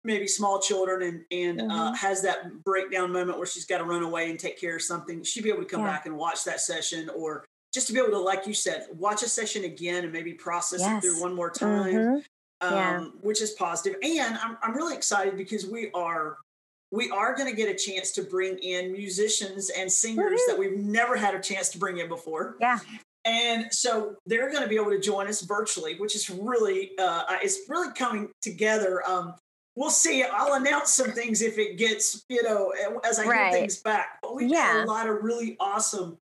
maybe 0.03 0.27
small 0.27 0.59
children 0.61 1.03
and 1.31 1.61
and 1.61 1.71
uh, 1.71 1.93
Mhm. 1.93 1.97
has 1.97 2.23
that 2.23 2.65
breakdown 2.65 3.13
moment 3.13 3.37
where 3.37 3.47
she's 3.47 3.67
got 3.67 3.79
to 3.79 3.85
run 3.85 4.03
away 4.03 4.31
and 4.31 4.41
take 4.41 4.59
care 4.59 4.77
of 4.77 4.83
something, 4.83 5.23
she'd 5.23 5.45
be 5.45 5.51
able 5.51 5.63
to 5.63 5.69
come 5.69 5.81
Yeah. 5.81 5.89
back 5.93 6.07
and 6.07 6.17
watch 6.17 6.45
that 6.45 6.61
session, 6.63 7.11
or 7.11 7.45
just 7.75 7.87
to 7.89 7.93
be 7.93 7.99
able 7.99 8.11
to, 8.13 8.19
like 8.19 8.47
you 8.47 8.55
said, 8.55 8.87
watch 8.93 9.23
a 9.23 9.29
session 9.29 9.65
again 9.65 10.05
and 10.05 10.13
maybe 10.13 10.33
process 10.33 10.81
it 10.81 11.01
through 11.03 11.21
one 11.21 11.35
more 11.35 11.51
time. 11.51 11.93
Mhm. 11.95 12.25
um, 12.63 12.73
Yeah. 12.75 13.01
which 13.23 13.41
is 13.41 13.53
positive. 13.53 13.99
And 14.03 14.37
I'm, 14.37 14.59
I'm 14.63 14.75
really 14.75 14.95
excited 14.95 15.35
because 15.39 15.67
we 15.67 15.91
are 15.93 16.37
we 16.93 17.11
are 17.11 17.35
going 17.37 17.49
to 17.49 17.57
get 17.57 17.69
a 17.69 17.75
chance 17.79 18.11
to 18.13 18.23
bring 18.23 18.59
in 18.59 18.93
musicians 18.93 19.71
and 19.71 19.91
singers 19.91 20.41
Woohoo. 20.41 20.47
that 20.49 20.59
we've 20.59 20.77
never 20.79 21.17
had 21.17 21.35
a 21.35 21.41
chance 21.41 21.69
to 21.71 21.79
bring 21.79 21.99
in 21.99 22.09
before. 22.09 22.57
yeah 22.61 22.79
And 23.25 23.73
so 23.73 24.17
they're 24.27 24.51
going 24.51 24.63
to 24.63 24.69
be 24.69 24.77
able 24.77 24.91
to 24.91 25.01
join 25.01 25.27
us 25.29 25.43
virtually, 25.43 25.97
which 25.99 26.15
is 26.17 26.29
really 26.31 26.93
uh, 26.99 27.25
it's 27.43 27.61
really 27.69 27.93
coming 27.95 28.31
together. 28.43 29.07
Um, 29.09 29.35
we'll 29.77 29.91
see. 29.91 30.23
I'll 30.25 30.55
announce 30.55 30.93
some 30.95 31.13
things 31.13 31.43
if 31.43 31.59
it 31.59 31.77
gets 31.79 32.25
you 32.29 32.43
know 32.43 32.73
as 33.09 33.19
I 33.19 33.25
Right. 33.27 33.51
hear 33.51 33.61
things 33.61 33.77
back. 33.83 34.19
But 34.23 34.35
we've 34.35 34.51
got 34.51 34.57
Yeah. 34.77 34.85
a 34.85 34.87
lot 34.87 35.09
of 35.09 35.23
really 35.23 35.57
awesome. 35.61 36.17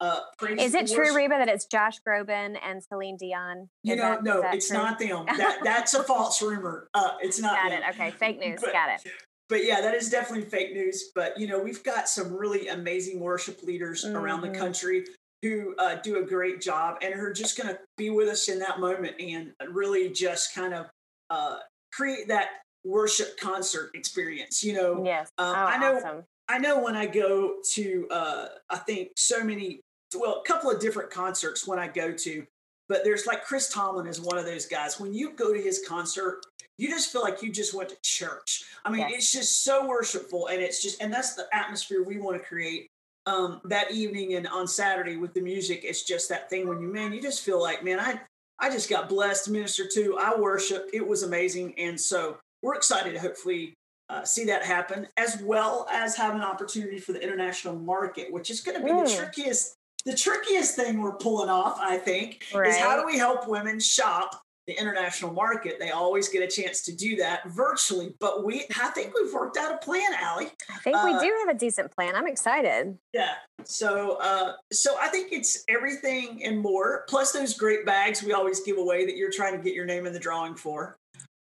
Uh, 0.00 0.20
is 0.58 0.74
it 0.74 0.90
true 0.90 1.14
reba 1.14 1.34
that 1.38 1.48
it's 1.48 1.66
josh 1.66 1.98
groban 2.06 2.56
and 2.62 2.82
celine 2.82 3.16
dion 3.16 3.68
You 3.84 3.94
Is 3.94 3.98
know, 4.00 4.10
that- 4.10 4.24
no, 4.24 4.42
it's 4.52 4.68
true? 4.68 4.76
not 4.78 4.98
them. 4.98 5.24
That 5.36 5.58
that's 5.62 5.94
a 5.94 6.02
false 6.02 6.40
rumor. 6.42 6.88
Uh, 6.94 7.12
it's 7.20 7.40
not 7.40 7.54
got 7.56 7.70
them. 7.70 7.82
it 7.82 7.94
okay 7.94 8.10
fake 8.12 8.38
news 8.38 8.60
But- 8.62 8.72
got 8.72 8.88
it 8.90 9.00
but 9.48 9.64
yeah, 9.64 9.80
that 9.80 9.94
is 9.94 10.10
definitely 10.10 10.48
fake 10.48 10.72
news. 10.72 11.10
But 11.14 11.38
you 11.38 11.46
know, 11.46 11.58
we've 11.58 11.82
got 11.84 12.08
some 12.08 12.32
really 12.32 12.68
amazing 12.68 13.20
worship 13.20 13.62
leaders 13.62 14.04
around 14.04 14.40
the 14.42 14.48
Mhm. 14.48 14.58
country 14.58 15.04
who 15.42 15.74
uh, 15.76 15.96
do 15.96 16.18
a 16.18 16.22
great 16.22 16.60
job 16.60 16.98
and 17.02 17.14
are 17.14 17.32
just 17.32 17.60
going 17.60 17.68
to 17.74 17.78
be 17.98 18.08
with 18.08 18.28
us 18.28 18.48
in 18.48 18.58
that 18.60 18.80
moment 18.80 19.14
and 19.20 19.52
really 19.68 20.10
just 20.10 20.54
kind 20.54 20.72
of 20.72 20.86
uh, 21.28 21.58
create 21.92 22.28
that 22.28 22.48
worship 22.84 23.38
concert 23.38 23.90
experience. 23.94 24.62
You 24.64 24.74
know, 24.74 25.04
yes 25.04 25.28
um, 25.38 25.48
oh, 25.48 25.52
I 25.54 25.78
know 25.78 25.96
awesome. 25.96 26.24
I 26.48 26.58
know 26.58 26.78
when 26.82 26.94
I 26.96 27.06
go 27.06 27.56
to, 27.72 28.06
uh, 28.10 28.48
I 28.68 28.76
think 28.78 29.12
so 29.16 29.42
many, 29.42 29.80
well, 30.14 30.42
a 30.44 30.48
couple 30.48 30.70
of 30.70 30.78
different 30.78 31.10
concerts 31.10 31.66
when 31.66 31.78
I 31.78 31.88
go 31.88 32.12
to, 32.12 32.46
but 32.88 33.02
there's 33.02 33.26
like 33.26 33.44
Chris 33.44 33.70
Tomlin 33.70 34.06
is 34.06 34.20
one 34.20 34.36
of 34.36 34.44
those 34.44 34.66
guys. 34.66 35.00
When 35.00 35.14
you 35.14 35.32
go 35.32 35.54
to 35.54 35.60
his 35.60 35.82
concert, 35.88 36.42
you 36.78 36.88
just 36.88 37.12
feel 37.12 37.22
like 37.22 37.42
you 37.42 37.52
just 37.52 37.74
went 37.74 37.88
to 37.90 37.96
church. 38.02 38.64
I 38.84 38.90
mean, 38.90 39.00
Yes. 39.02 39.12
it's 39.14 39.32
just 39.32 39.64
so 39.64 39.86
worshipful, 39.86 40.48
and 40.48 40.60
it's 40.60 40.82
just, 40.82 41.00
and 41.00 41.12
that's 41.12 41.34
the 41.34 41.46
atmosphere 41.52 42.02
we 42.02 42.18
want 42.18 42.40
to 42.40 42.46
create 42.46 42.88
um, 43.26 43.60
that 43.64 43.90
evening 43.92 44.34
and 44.34 44.46
on 44.48 44.66
Saturday 44.66 45.16
with 45.16 45.32
the 45.34 45.40
music. 45.40 45.80
It's 45.84 46.02
just 46.02 46.28
that 46.28 46.50
thing 46.50 46.68
when 46.68 46.80
you, 46.80 46.88
man, 46.88 47.12
you 47.12 47.22
just 47.22 47.42
feel 47.42 47.60
like, 47.62 47.82
man, 47.82 47.98
I, 48.00 48.20
I 48.58 48.70
just 48.70 48.90
got 48.90 49.08
blessed, 49.08 49.48
ministered 49.50 49.90
to. 49.94 50.18
I 50.18 50.38
worship. 50.38 50.90
It 50.92 51.06
was 51.06 51.22
amazing, 51.22 51.74
and 51.78 51.98
so 52.00 52.36
we're 52.62 52.74
excited 52.74 53.12
to 53.14 53.20
hopefully 53.20 53.74
uh, 54.10 54.24
see 54.24 54.44
that 54.46 54.62
happen, 54.64 55.06
as 55.16 55.40
well 55.42 55.86
as 55.90 56.14
have 56.16 56.34
an 56.34 56.42
opportunity 56.42 56.98
for 56.98 57.12
the 57.12 57.22
international 57.22 57.74
market, 57.76 58.30
which 58.32 58.50
is 58.50 58.60
going 58.60 58.76
to 58.78 58.84
be 58.84 58.90
the 58.92 58.96
Mm. 58.98 59.16
trickiest, 59.16 59.74
the 60.04 60.14
trickiest 60.14 60.76
thing 60.76 61.00
we're 61.00 61.16
pulling 61.16 61.48
off. 61.48 61.78
I 61.80 61.96
think 61.96 62.44
is 62.66 62.76
how 62.76 63.00
do 63.00 63.06
we 63.06 63.16
help 63.16 63.48
women 63.48 63.80
shop 63.80 64.42
the 64.66 64.78
international 64.78 65.32
market? 65.32 65.78
They 65.78 65.90
always 65.90 66.28
get 66.28 66.42
a 66.42 66.46
chance 66.46 66.82
to 66.82 66.94
do 66.94 67.16
that 67.16 67.48
virtually, 67.50 68.14
but 68.20 68.44
we, 68.44 68.64
I 68.80 68.88
think 68.88 69.12
we've 69.14 69.32
worked 69.32 69.56
out 69.56 69.72
a 69.72 69.78
plan, 69.78 70.10
Allie. 70.18 70.48
i 70.70 70.78
think 70.78 70.96
we 71.04 71.12
uh, 71.12 71.20
do 71.20 71.32
have 71.46 71.54
a 71.54 71.58
decent 71.58 71.90
plan 71.94 72.14
i'm 72.16 72.26
excited 72.26 72.96
Yeah. 73.12 73.34
So, 73.64 74.18
uh, 74.20 74.54
so 74.72 74.96
I 75.00 75.08
think 75.08 75.32
it's 75.32 75.64
everything 75.68 76.44
and 76.44 76.58
more, 76.58 77.04
plus 77.08 77.32
those 77.32 77.54
great 77.56 77.86
bags 77.86 78.22
we 78.22 78.32
always 78.32 78.60
give 78.60 78.76
away 78.78 79.06
that 79.06 79.16
you're 79.16 79.30
trying 79.30 79.56
to 79.56 79.62
get 79.62 79.74
your 79.74 79.86
name 79.86 80.06
in 80.06 80.12
the 80.12 80.18
drawing 80.18 80.54
for. 80.54 80.96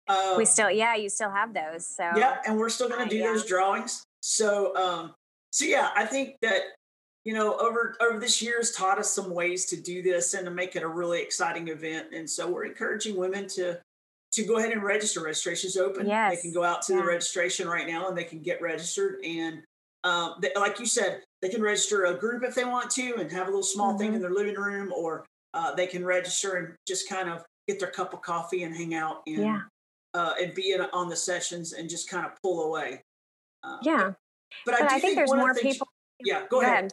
Uh, 0.08 0.36
we 0.38 0.44
still 0.46 0.70
yeah 0.70 0.96
you 0.96 1.08
still 1.10 1.30
have 1.32 1.54
those 1.54 1.88
so 1.88 2.04
yeah, 2.18 2.38
and 2.46 2.58
we're 2.58 2.70
still 2.70 2.90
going 2.90 3.02
Uh, 3.02 3.06
to 3.06 3.10
do 3.10 3.18
yeah. 3.18 3.28
those 3.28 3.46
drawings. 3.46 4.04
So, 4.22 4.76
um, 4.76 5.14
so 5.52 5.66
yeah, 5.66 5.90
I 5.96 6.06
think 6.06 6.36
that 6.42 6.62
you 7.26 7.34
know 7.34 7.58
over 7.58 7.96
over 8.02 8.20
this 8.20 8.42
year 8.42 8.58
has 8.58 8.72
taught 8.72 9.00
us 9.00 9.12
some 9.12 9.34
ways 9.34 9.66
to 9.66 9.78
do 9.82 10.02
this 10.02 10.34
and 10.34 10.46
to 10.46 10.52
make 10.52 10.76
it 10.76 10.84
a 10.84 10.88
really 10.88 11.22
exciting 11.22 11.70
event. 11.70 12.08
And 12.14 12.30
so 12.30 12.50
we're 12.50 12.66
encouraging 12.66 13.16
women 13.16 13.48
to 13.50 13.80
to 14.34 14.44
go 14.44 14.58
ahead 14.58 14.72
and 14.72 14.84
register. 14.84 15.22
Registration's 15.24 15.78
open. 15.78 16.08
They 16.08 16.38
can 16.42 16.54
go 16.54 16.64
out 16.64 16.82
to 16.84 16.96
the 16.96 17.04
registration 17.04 17.68
right 17.68 17.88
now 17.88 18.08
and 18.08 18.18
they 18.18 18.24
can 18.24 18.40
get 18.40 18.62
registered. 18.62 19.24
And 19.24 19.62
um, 20.04 20.36
they, 20.42 20.50
like 20.56 20.80
you 20.80 20.86
said, 20.88 21.22
they 21.42 21.50
can 21.50 21.62
register 21.62 22.06
a 22.06 22.16
group 22.16 22.44
if 22.44 22.56
they 22.56 22.66
want 22.66 22.90
to 22.92 23.16
and 23.20 23.32
have 23.32 23.44
a 23.48 23.52
little 23.52 23.64
small 23.64 23.98
thing 23.98 24.12
Mhm. 24.12 24.16
in 24.16 24.22
their 24.22 24.32
living 24.32 24.56
room, 24.56 24.92
or 24.92 25.26
uh, 25.54 25.74
they 25.76 25.88
can 25.88 26.04
register 26.04 26.56
and 26.56 26.76
just 26.88 27.08
kind 27.08 27.30
of 27.30 27.46
get 27.68 27.80
their 27.80 27.92
cup 27.92 28.12
of 28.14 28.22
coffee 28.22 28.64
and 28.64 28.76
hang 28.76 28.96
out 28.96 29.22
and 29.28 29.38
Yeah. 29.44 29.62
uh, 30.16 30.34
and 30.42 30.54
be 30.56 30.72
in, 30.74 30.82
on 30.82 31.08
the 31.10 31.16
sessions 31.16 31.74
and 31.74 31.90
just 31.90 32.10
kind 32.10 32.26
of 32.26 32.32
pull 32.42 32.66
away. 32.66 33.02
Uh, 33.64 33.78
yeah 33.84 34.12
but, 34.66 34.76
I, 34.76 34.80
but 34.80 34.90
do 34.90 34.96
I 34.96 35.00
think 35.00 35.16
there's 35.16 35.30
one 35.30 35.40
more 35.40 35.54
people 35.56 35.88
Yeah, 36.20 36.46
go, 36.50 36.62
ahead. 36.62 36.92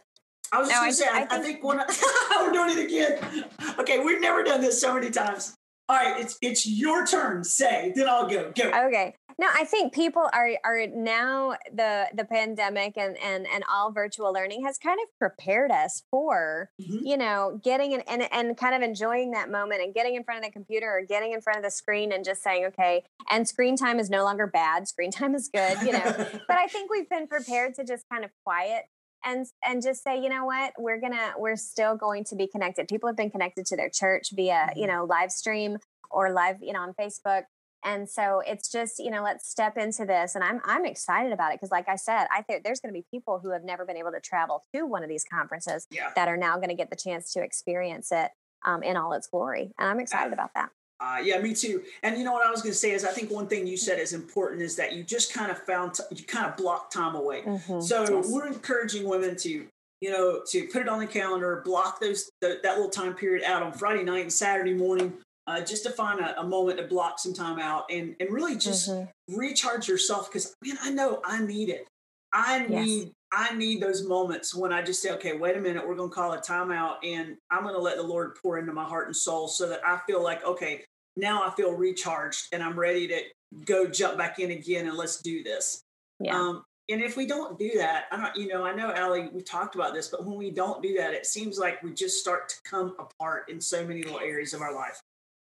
I 0.53 0.59
was 0.59 0.69
just 0.69 0.77
No, 0.77 0.81
going 0.81 0.87
I 0.87 0.91
to 0.91 0.95
say, 0.97 1.07
I, 1.07 1.19
I 1.19 1.23
I 1.23 1.27
think- 1.27 1.45
think 1.45 1.65
one. 1.65 1.81
Of, 1.81 1.87
we're 2.41 2.53
doing 2.53 2.77
it 2.79 2.85
again. 2.85 3.45
Okay, 3.79 3.99
we've 4.01 4.21
never 4.21 4.43
done 4.43 4.61
this 4.61 4.81
so 4.81 4.95
many 4.95 5.11
times. 5.11 5.55
All 5.89 5.97
right, 5.97 6.21
it's 6.21 6.39
it's 6.43 6.67
your 6.67 7.07
turn. 7.07 7.43
Say, 7.45 7.93
then 7.95 8.09
I'll 8.09 8.29
go. 8.29 8.53
Go. 8.55 8.69
okay 8.87 9.15
no 9.39 9.47
i 9.55 9.65
think 9.65 9.95
people 9.95 10.29
are 10.35 10.51
are 10.65 10.87
now 10.89 11.55
the 11.73 12.07
the 12.15 12.25
pandemic 12.25 12.99
and 12.99 13.17
and 13.19 13.47
and 13.55 13.65
all 13.73 13.91
virtual 13.91 14.31
learning 14.35 14.63
has 14.67 14.77
kind 14.77 14.99
of 15.03 15.09
prepared 15.19 15.71
us 15.71 16.03
for 16.11 16.69
Mhm. 16.83 16.99
you 17.05 17.17
know 17.17 17.59
getting 17.65 17.93
in 17.93 18.01
and 18.03 18.29
and 18.33 18.55
kind 18.57 18.75
of 18.75 18.83
enjoying 18.83 19.31
that 19.31 19.49
moment 19.51 19.81
and 19.83 19.95
getting 19.95 20.15
in 20.15 20.25
front 20.25 20.41
of 20.41 20.45
the 20.45 20.53
computer 20.53 20.87
or 20.91 21.01
getting 21.07 21.33
in 21.33 21.41
front 21.41 21.57
of 21.59 21.63
the 21.65 21.71
screen 21.71 22.13
and 22.13 22.23
just 22.25 22.43
saying 22.43 22.67
okay 22.67 23.03
and 23.31 23.49
screen 23.49 23.77
time 23.77 23.99
is 23.99 24.11
no 24.11 24.25
longer 24.25 24.47
bad 24.47 24.87
screen 24.89 25.11
time 25.21 25.35
is 25.35 25.49
good 25.49 25.81
you 25.87 25.93
know 25.93 26.03
but 26.49 26.59
i 26.59 26.67
think 26.67 26.91
we've 26.91 27.09
been 27.09 27.27
prepared 27.27 27.75
to 27.77 27.85
just 27.85 28.05
kind 28.13 28.25
of 28.25 28.31
quiet 28.45 28.85
and 29.25 29.47
and 29.65 29.83
just 29.83 30.03
say 30.03 30.21
you 30.21 30.29
know 30.29 30.45
what 30.45 30.73
we're 30.79 31.01
gonna 31.01 31.33
we're 31.39 31.57
still 31.57 31.97
going 31.97 32.25
to 32.25 32.37
be 32.37 32.47
connected 32.47 32.89
people 32.89 33.09
have 33.09 33.17
been 33.17 33.31
connected 33.31 33.67
to 33.67 33.77
their 33.77 33.91
church 33.91 34.29
via 34.33 34.69
you 34.77 34.85
Mhm. 34.85 34.89
know 34.89 35.05
live 35.05 35.31
stream 35.33 35.79
or 36.11 36.33
live 36.33 36.57
you 36.61 36.73
know 36.73 36.81
on 36.81 36.95
facebook 36.95 37.43
and 37.85 38.09
so 38.09 38.43
it's 38.47 38.71
just 38.71 38.99
you 38.99 39.11
know 39.11 39.23
let's 39.23 39.49
step 39.49 39.77
into 39.77 40.05
this 40.05 40.35
and 40.35 40.45
i'm 40.45 40.61
i'm 40.65 40.85
excited 40.85 41.33
about 41.33 41.53
it 41.53 41.57
because 41.61 41.71
like 41.71 41.89
i 41.89 41.97
said 41.97 42.27
i 42.33 42.43
think 42.43 42.63
there's 42.65 42.81
going 42.81 42.93
to 42.93 42.99
be 42.99 43.07
people 43.11 43.39
who 43.43 43.51
have 43.53 43.65
never 43.65 43.85
been 43.87 43.97
able 43.97 44.13
to 44.13 44.21
travel 44.21 44.63
to 44.75 44.85
one 44.87 45.03
of 45.03 45.09
these 45.09 45.25
conferences 45.25 45.87
yeah. 45.91 46.11
that 46.17 46.29
are 46.29 46.37
now 46.37 46.57
going 46.57 46.69
to 46.69 46.75
get 46.75 46.91
the 46.91 46.97
chance 46.97 47.33
to 47.33 47.43
experience 47.43 48.11
it 48.13 48.31
um, 48.65 48.83
in 48.83 48.97
all 48.97 49.13
its 49.13 49.27
glory 49.29 49.73
and 49.79 49.89
i'm 49.89 50.01
excited 50.01 50.33
about 50.33 50.51
that 50.55 50.71
Uh, 51.01 51.19
yeah, 51.23 51.41
me 51.41 51.55
too. 51.55 51.83
And 52.03 52.19
you 52.19 52.25
know 52.25 52.33
what 52.33 52.47
I 52.47 52.51
was 52.51 52.61
going 52.61 52.73
to 52.73 52.79
say 52.79 52.91
is, 52.91 53.05
I 53.07 53.11
think 53.11 53.31
one 53.31 53.47
thing 53.47 53.67
you 53.67 53.77
said 53.79 53.99
is 53.99 54.13
important 54.13 54.61
is 54.61 54.77
that 54.77 54.93
you 54.93 55.03
just 55.03 55.33
kind 55.33 55.51
of 55.51 55.59
found 55.65 55.95
t- 55.95 56.03
you 56.11 56.25
kind 56.25 56.45
of 56.47 56.57
block 56.57 56.91
time 56.91 57.15
away. 57.15 57.41
Mhm. 57.43 57.83
So 57.83 58.03
Yes. 58.19 58.29
we're 58.29 58.47
encouraging 58.47 59.09
women 59.09 59.35
to, 59.37 59.67
you 60.03 60.11
know, 60.11 60.43
to 60.51 60.67
put 60.69 60.83
it 60.83 60.89
on 60.89 60.99
the 61.01 61.07
calendar, 61.07 61.63
block 61.65 62.01
those 62.01 62.29
th- 62.43 62.61
that 62.63 62.75
little 62.77 62.91
time 62.91 63.15
period 63.15 63.45
out 63.45 63.63
on 63.63 63.73
Friday 63.73 64.03
night 64.03 64.23
and 64.25 64.33
Saturday 64.33 64.75
morning, 64.75 65.17
uh, 65.47 65.63
just 65.63 65.85
to 65.85 65.91
find 65.91 66.21
a, 66.21 66.39
a 66.39 66.45
moment 66.45 66.79
to 66.79 66.85
block 66.87 67.19
some 67.19 67.33
time 67.33 67.59
out 67.59 67.87
and 67.91 68.15
and 68.21 68.31
really 68.31 68.57
just 68.57 68.91
Mhm. 68.91 69.09
recharge 69.31 69.89
yourself. 69.89 70.29
Because 70.31 70.55
man, 70.63 70.79
I 70.83 70.91
know 70.91 71.21
I 71.25 71.41
need 71.43 71.71
it. 71.71 71.87
I 72.33 72.67
Yes. 72.69 73.07
I 73.33 73.55
need 73.55 73.81
those 73.81 74.05
moments 74.07 74.55
when 74.55 74.73
I 74.73 74.83
just 74.83 75.03
say, 75.03 75.13
okay, 75.13 75.37
wait 75.37 75.57
a 75.57 75.61
minute, 75.61 75.87
we're 75.87 75.95
going 75.95 76.11
to 76.11 76.15
call 76.15 76.33
a 76.33 76.39
timeout, 76.39 76.97
and 77.05 77.37
I'm 77.51 77.63
going 77.63 77.75
to 77.75 77.81
let 77.81 77.97
the 77.97 78.03
Lord 78.03 78.37
pour 78.43 78.59
into 78.59 78.73
my 78.73 78.85
heart 78.85 79.07
and 79.07 79.15
soul, 79.17 79.47
so 79.47 79.69
that 79.69 79.81
I 79.87 80.01
feel 80.07 80.23
like, 80.23 80.45
okay, 80.45 80.85
now 81.17 81.45
I 81.45 81.51
feel 81.51 81.73
recharged 81.73 82.49
and 82.53 82.63
I'm 82.63 82.79
ready 82.79 83.07
to 83.09 83.21
go 83.65 83.87
jump 83.87 84.17
back 84.19 84.39
in 84.39 84.51
again 84.51 84.87
and 84.87 84.97
let's 84.97 85.21
do 85.21 85.43
this. 85.43 85.83
yeah 86.19 86.37
Um, 86.37 86.65
and 86.89 87.01
if 87.01 87.17
we 87.17 87.27
don't 87.27 87.59
do 87.59 87.71
that, 87.77 88.07
I 88.11 88.17
don't, 88.17 88.37
you 88.37 88.49
know, 88.49 88.65
I 88.65 88.75
know 88.75 88.93
Allie, 88.93 89.29
we 89.33 89.43
talked 89.43 89.77
about 89.77 89.95
this, 89.95 90.09
but 90.09 90.25
when 90.25 90.37
we 90.37 90.51
don't 90.51 90.83
do 90.83 90.97
that, 90.97 91.13
it 91.13 91.25
seems 91.25 91.59
like 91.59 91.83
we 91.83 91.93
just 91.93 92.19
start 92.19 92.49
to 92.49 92.57
come 92.65 92.97
apart 92.99 93.49
in 93.49 93.61
so 93.61 93.87
many 93.87 94.03
little 94.03 94.19
areas 94.21 94.55
of 94.55 94.61
our 94.61 94.75
life. 94.75 95.01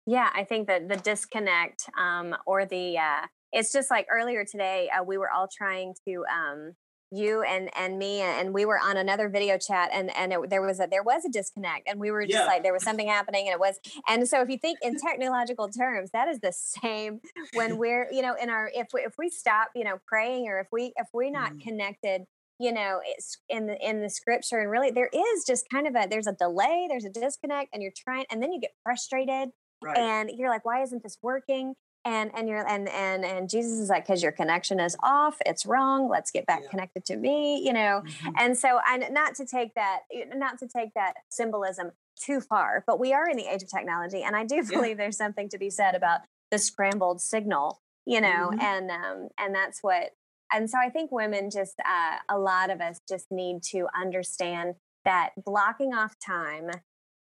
Yeah, 0.05 0.29
I 0.35 0.43
think 0.43 0.67
that 0.67 0.89
the 0.89 0.97
disconnect 0.97 1.89
um, 1.97 2.35
or 2.45 2.65
the 2.65 2.97
uh, 2.97 3.27
it's 3.51 3.71
just 3.71 3.89
like 3.89 4.05
earlier 4.11 4.43
today 4.43 4.89
uh, 4.89 5.03
we 5.03 5.17
were 5.17 5.31
all 5.31 5.47
trying 5.47 5.95
to 6.07 6.23
um, 6.31 6.73
you 7.15 7.43
and 7.43 7.69
and 7.77 7.97
me 7.99 8.21
and 8.21 8.53
we 8.53 8.65
were 8.65 8.79
on 8.79 8.97
another 8.97 9.29
video 9.29 9.57
chat 9.57 9.89
and 9.93 10.15
and 10.15 10.33
it, 10.33 10.49
there 10.49 10.61
was 10.61 10.79
a 10.79 10.87
there 10.89 11.03
was 11.03 11.25
a 11.25 11.29
disconnect 11.29 11.87
and 11.87 11.99
we 11.99 12.11
were 12.11 12.23
just 12.25 12.33
Yeah. 12.33 12.45
like 12.45 12.63
there 12.63 12.73
was 12.73 12.83
something 12.83 13.07
happening 13.07 13.47
and 13.47 13.53
it 13.53 13.59
was 13.59 13.79
and 14.07 14.27
so 14.27 14.41
if 14.41 14.49
you 14.49 14.57
think 14.57 14.79
in 14.81 14.95
technological 14.99 15.69
terms 15.69 16.11
that 16.11 16.27
is 16.27 16.39
the 16.39 16.51
same 16.53 17.19
when 17.53 17.77
we're 17.77 18.07
you 18.11 18.21
know 18.21 18.35
in 18.41 18.49
our 18.49 18.69
if 18.73 18.87
we, 18.93 19.01
if 19.01 19.13
we 19.17 19.29
stop 19.29 19.69
you 19.75 19.83
know 19.83 19.97
praying 20.07 20.47
or 20.47 20.59
if 20.59 20.67
we 20.71 20.93
if 20.95 21.07
we're 21.13 21.29
not 21.31 21.51
Mhm. 21.53 21.61
connected 21.61 22.23
you 22.59 22.71
know 22.71 22.99
it's 23.05 23.37
in 23.49 23.65
the 23.67 23.77
in 23.87 24.01
the 24.01 24.09
scripture 24.09 24.59
and 24.59 24.69
really 24.69 24.91
there 24.91 25.09
is 25.13 25.43
just 25.45 25.65
kind 25.71 25.87
of 25.87 25.95
a 25.95 26.07
there's 26.09 26.27
a 26.27 26.33
delay 26.33 26.85
there's 26.89 27.05
a 27.05 27.09
disconnect 27.09 27.69
and 27.73 27.81
you're 27.83 27.91
trying 27.95 28.25
and 28.31 28.41
then 28.41 28.51
you 28.51 28.59
get 28.59 28.71
frustrated 28.83 29.49
Right. 29.81 29.97
and 29.97 30.31
you're 30.35 30.49
like 30.49 30.63
why 30.65 30.81
isn't 30.81 31.03
this 31.03 31.17
working 31.21 31.73
and 32.05 32.31
and 32.35 32.49
you're 32.49 32.67
and 32.67 32.89
and 32.89 33.23
and 33.23 33.49
jesus 33.49 33.79
is 33.79 33.89
like 33.89 34.05
because 34.05 34.21
your 34.21 34.31
connection 34.31 34.79
is 34.79 34.95
off 35.01 35.37
it's 35.45 35.65
wrong 35.65 36.09
let's 36.09 36.31
get 36.31 36.45
back 36.45 36.61
Yeah. 36.63 36.69
connected 36.69 37.05
to 37.05 37.15
me 37.17 37.61
you 37.65 37.71
know 37.73 38.01
Mhm. 38.05 38.33
and 38.37 38.57
so 38.57 38.79
i 38.85 38.97
not 38.97 39.35
to 39.35 39.45
take 39.45 39.73
that 39.75 39.99
not 40.35 40.57
to 40.59 40.67
take 40.67 40.93
that 40.95 41.13
symbolism 41.29 41.91
too 42.19 42.41
far 42.41 42.83
but 42.85 42.99
we 42.99 43.13
are 43.13 43.27
in 43.29 43.37
the 43.37 43.47
age 43.47 43.63
of 43.63 43.69
technology 43.69 44.21
and 44.23 44.35
i 44.35 44.43
do 44.43 44.55
Yeah. 44.63 44.63
believe 44.69 44.97
there's 44.97 45.17
something 45.17 45.49
to 45.49 45.57
be 45.57 45.69
said 45.69 45.95
about 45.95 46.21
the 46.51 46.57
scrambled 46.59 47.21
signal 47.21 47.81
you 48.05 48.19
know 48.21 48.51
Mhm. 48.53 48.61
and 48.61 48.91
um 48.91 49.29
and 49.37 49.55
that's 49.55 49.81
what 49.81 50.11
and 50.51 50.69
so 50.69 50.77
i 50.77 50.89
think 50.89 51.11
women 51.11 51.49
just 51.49 51.75
uh, 51.79 52.17
a 52.29 52.37
lot 52.37 52.69
of 52.69 52.81
us 52.81 52.99
just 53.07 53.31
need 53.31 53.63
to 53.71 53.87
understand 53.99 54.75
that 55.05 55.31
blocking 55.43 55.93
off 55.93 56.15
time 56.19 56.69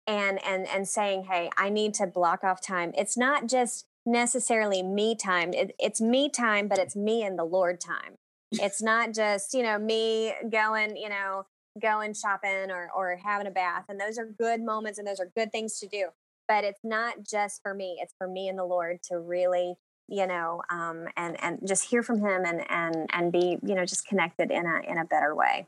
and 0.07 0.43
and 0.45 0.67
and 0.67 0.89
saying 0.89 1.25
hey 1.25 1.49
i 1.57 1.69
need 1.69 1.95
to 1.95 2.07
block 2.07 2.43
off 2.43 2.61
time 2.61 2.93
it's 2.97 3.17
not 3.17 3.47
just 3.47 3.87
necessarily 4.05 4.83
me 4.83 5.15
time 5.15 5.53
it, 5.53 5.75
it's 5.79 6.01
me 6.01 6.29
time 6.29 6.69
but 6.69 6.79
it's 6.79 6.97
me 6.97 7.23
and 7.23 7.39
the 7.39 7.45
lord 7.45 7.81
time 7.81 8.17
it's 8.53 8.83
not 8.83 9.15
just 9.15 9.55
you 9.55 9.63
know 9.63 9.79
me 9.79 10.33
going 10.51 10.97
you 10.97 11.09
know 11.09 11.45
going 11.81 12.13
shopping 12.13 12.71
or 12.71 12.91
or 12.95 13.19
having 13.23 13.47
a 13.47 13.51
bath 13.51 13.85
and 13.89 14.01
those 14.01 14.19
are 14.19 14.27
good 14.27 14.61
moments 14.61 14.99
and 14.99 15.07
those 15.07 15.21
are 15.21 15.31
good 15.37 15.53
things 15.53 15.79
to 15.79 15.87
do 15.87 16.09
but 16.49 16.65
it's 16.65 16.81
not 16.83 17.15
just 17.23 17.61
for 17.63 17.75
me 17.75 17.99
it's 18.03 18.15
for 18.19 18.29
me 18.29 18.49
and 18.49 18.59
the 18.59 18.65
lord 18.65 18.99
to 19.03 19.19
really 19.19 19.75
you 20.09 20.27
know 20.27 20.61
um 20.71 21.07
and 21.17 21.43
and 21.43 21.61
just 21.67 21.89
hear 21.89 22.03
from 22.03 22.19
him 22.19 22.45
and 22.45 22.69
and 22.71 23.09
and 23.13 23.33
be 23.33 23.57
you 23.63 23.75
know 23.75 23.87
just 23.87 24.07
connected 24.07 24.51
in 24.51 24.67
a 24.67 24.91
in 24.91 24.99
a 24.99 25.05
better 25.05 25.35
way 25.35 25.67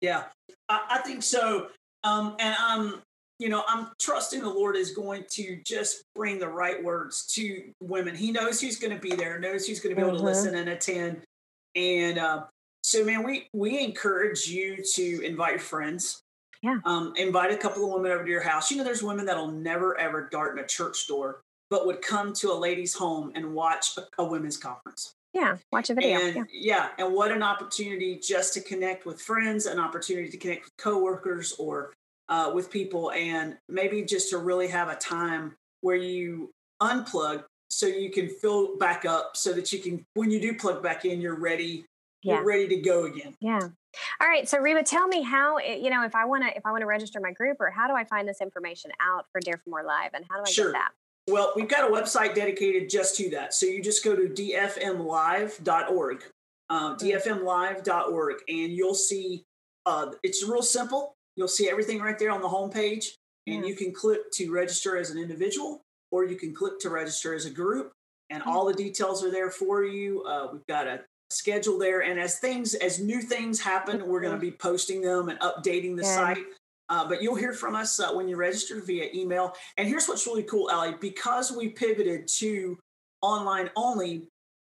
Yeah, 0.00 0.24
I, 0.68 0.86
I 0.90 0.98
think 0.98 1.22
so. 1.22 1.68
Um, 2.04 2.36
and 2.38 2.54
I'm, 2.58 3.02
you 3.38 3.48
know, 3.48 3.62
I'm 3.68 3.88
trusting 4.00 4.40
the 4.40 4.48
Lord 4.50 4.76
is 4.76 4.92
going 4.92 5.24
to 5.32 5.60
just 5.64 6.04
bring 6.14 6.38
the 6.38 6.48
right 6.48 6.82
words 6.82 7.26
to 7.34 7.70
women. 7.80 8.14
He 8.14 8.32
knows 8.32 8.60
who's 8.60 8.78
going 8.78 8.94
to 8.94 9.00
be 9.00 9.14
there, 9.14 9.38
knows 9.38 9.66
who's 9.66 9.80
going 9.80 9.94
to 9.94 10.00
be 10.00 10.06
able 10.06 10.16
Mhm. 10.16 10.20
to 10.20 10.24
listen 10.24 10.54
and 10.54 10.68
attend. 10.70 11.22
And 11.74 12.18
uh, 12.18 12.44
so, 12.82 13.04
man, 13.04 13.22
we 13.22 13.48
we 13.52 13.78
encourage 13.84 14.46
you 14.48 14.82
to 14.94 15.20
invite 15.22 15.50
your 15.52 15.58
friends. 15.60 16.20
Yeah. 16.62 16.78
Um, 16.84 17.12
invite 17.16 17.52
a 17.52 17.56
couple 17.56 17.84
of 17.84 17.90
women 17.92 18.10
over 18.12 18.24
to 18.24 18.30
your 18.30 18.40
house. 18.42 18.70
You 18.70 18.78
know, 18.78 18.84
there's 18.84 19.02
women 19.02 19.26
that'll 19.26 19.50
never 19.52 19.98
ever 19.98 20.28
dart 20.32 20.56
in 20.58 20.64
a 20.64 20.66
church 20.66 21.06
door, 21.06 21.40
but 21.68 21.86
would 21.86 22.00
come 22.00 22.32
to 22.34 22.50
a 22.52 22.54
lady's 22.54 22.94
home 22.94 23.32
and 23.34 23.52
watch 23.54 23.98
a, 23.98 24.22
a 24.22 24.24
women's 24.24 24.56
conference. 24.56 25.12
yeah 25.34 25.58
watch 25.70 25.90
a 25.90 25.94
video 25.94 26.18
And 26.18 26.34
yeah. 26.36 26.44
yeah. 26.50 26.88
and 26.98 27.12
what 27.12 27.30
an 27.30 27.42
opportunity 27.42 28.18
just 28.18 28.54
to 28.54 28.62
connect 28.62 29.04
with 29.04 29.20
friends, 29.20 29.66
an 29.66 29.78
opportunity 29.78 30.30
to 30.30 30.38
connect 30.38 30.64
with 30.64 30.72
coworkers 30.78 31.52
or 31.58 31.92
uh, 32.28 32.50
with 32.54 32.70
people, 32.70 33.10
and 33.12 33.56
maybe 33.68 34.02
just 34.02 34.30
to 34.30 34.38
really 34.38 34.68
have 34.68 34.88
a 34.88 34.96
time 34.96 35.54
where 35.80 35.96
you 35.96 36.50
unplug 36.82 37.44
so 37.70 37.86
you 37.86 38.10
can 38.10 38.28
fill 38.28 38.76
back 38.78 39.04
up, 39.04 39.36
so 39.36 39.52
that 39.52 39.72
you 39.72 39.78
can, 39.80 40.04
when 40.14 40.30
you 40.30 40.40
do 40.40 40.54
plug 40.54 40.82
back 40.82 41.04
in, 41.04 41.20
you're 41.20 41.38
ready. 41.38 41.84
Yeah. 42.22 42.34
You're 42.36 42.44
ready 42.44 42.68
to 42.68 42.76
go 42.76 43.04
again. 43.04 43.34
Yeah. 43.40 43.60
All 44.20 44.28
right. 44.28 44.48
So 44.48 44.58
Reba, 44.58 44.82
tell 44.82 45.06
me 45.08 45.22
how 45.22 45.58
it- 45.58 45.80
you 45.80 45.90
know 45.90 46.04
if 46.04 46.14
I 46.14 46.24
want 46.24 46.44
to 46.44 46.56
if 46.56 46.64
I 46.66 46.70
want 46.70 46.82
to 46.82 46.86
register 46.86 47.20
my 47.20 47.30
group 47.32 47.58
or 47.60 47.70
how 47.70 47.86
do 47.88 47.94
I 47.94 48.04
find 48.04 48.26
this 48.28 48.40
information 48.40 48.90
out 49.00 49.26
for 49.32 49.40
Dare 49.40 49.56
for 49.58 49.70
More 49.70 49.82
Live 49.84 50.10
and 50.14 50.24
how 50.28 50.36
do 50.36 50.42
I 50.46 50.50
Sure. 50.50 50.72
get 50.72 50.78
that? 50.78 50.92
Well, 51.28 51.52
we've 51.56 51.68
got 51.68 51.88
a 51.88 51.92
website 51.92 52.34
dedicated 52.34 52.88
just 52.90 53.16
to 53.16 53.30
that. 53.30 53.52
So 53.54 53.66
you 53.66 53.82
just 53.82 54.04
go 54.04 54.14
to 54.16 54.28
dfmlive.org, 54.28 56.24
uh, 56.70 56.96
dfmlive.org, 56.96 58.34
and 58.48 58.72
you'll 58.72 58.94
see 58.94 59.44
uh, 59.86 60.12
it's 60.22 60.44
real 60.46 60.62
simple. 60.62 61.15
You'll 61.36 61.48
see 61.48 61.68
everything 61.70 62.00
right 62.00 62.18
there 62.18 62.30
on 62.30 62.40
the 62.40 62.48
homepage, 62.48 63.08
and 63.46 63.62
Yeah. 63.62 63.68
you 63.68 63.76
can 63.76 63.92
click 63.92 64.30
to 64.32 64.50
register 64.50 64.96
as 64.96 65.10
an 65.10 65.18
individual 65.18 65.82
or 66.12 66.24
you 66.24 66.36
can 66.36 66.54
click 66.54 66.78
to 66.80 66.88
register 66.88 67.34
as 67.34 67.46
a 67.46 67.50
group, 67.50 67.92
and 68.30 68.42
Yeah. 68.44 68.52
all 68.52 68.64
the 68.64 68.72
details 68.72 69.24
are 69.24 69.30
there 69.30 69.50
for 69.50 69.84
you. 69.84 70.22
Uh, 70.24 70.48
we've 70.52 70.66
got 70.66 70.86
a 70.86 71.04
schedule 71.30 71.78
there, 71.78 72.00
and 72.02 72.18
as 72.20 72.38
things, 72.38 72.74
as 72.74 73.00
new 73.00 73.20
things 73.20 73.60
happen, 73.60 74.06
we're 74.06 74.20
going 74.20 74.34
to 74.34 74.40
be 74.40 74.52
posting 74.52 75.00
them 75.00 75.28
and 75.28 75.38
updating 75.40 75.96
the 75.96 76.02
Good. 76.02 76.14
site. 76.14 76.46
Uh, 76.88 77.08
but 77.08 77.20
you'll 77.20 77.34
hear 77.34 77.52
from 77.52 77.74
us 77.74 77.98
uh, 77.98 78.12
when 78.12 78.28
you 78.28 78.36
register 78.36 78.80
via 78.80 79.10
email. 79.12 79.52
And 79.76 79.88
here's 79.88 80.06
what's 80.08 80.24
really 80.28 80.44
cool, 80.44 80.70
Allie. 80.70 80.94
Because 81.00 81.50
we 81.50 81.68
pivoted 81.70 82.28
to 82.38 82.78
online 83.22 83.70
only, 83.74 84.28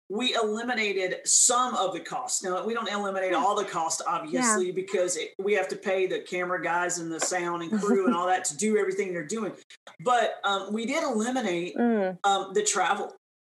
we 0.10 0.36
eliminated 0.36 1.18
some 1.26 1.76
of 1.76 1.94
the 1.94 2.00
costs. 2.00 2.44
Now, 2.44 2.64
we 2.64 2.74
don't 2.76 2.88
eliminate 2.92 3.34
all 3.34 3.56
the 3.56 3.66
cost, 3.66 4.02
obviously, 4.08 4.72
because 4.72 5.18
it, 5.18 5.34
we 5.40 5.54
have 5.54 5.68
to 5.70 5.76
pay 5.76 6.06
the 6.06 6.20
camera 6.20 6.62
guys 6.62 7.00
and 7.00 7.12
the 7.12 7.20
sound 7.20 7.64
and 7.64 7.72
crew 7.82 8.06
and 8.06 8.16
all 8.18 8.28
that 8.28 8.46
to 8.46 8.58
do 8.58 8.78
everything 8.78 9.14
they're 9.14 9.26
doing. 9.26 9.54
But 10.04 10.36
um, 10.44 10.72
we 10.74 10.86
did 10.86 11.04
eliminate 11.04 11.76
Mm, 11.76 12.18
um, 12.24 12.52
the 12.54 12.64
travel. 12.64 13.16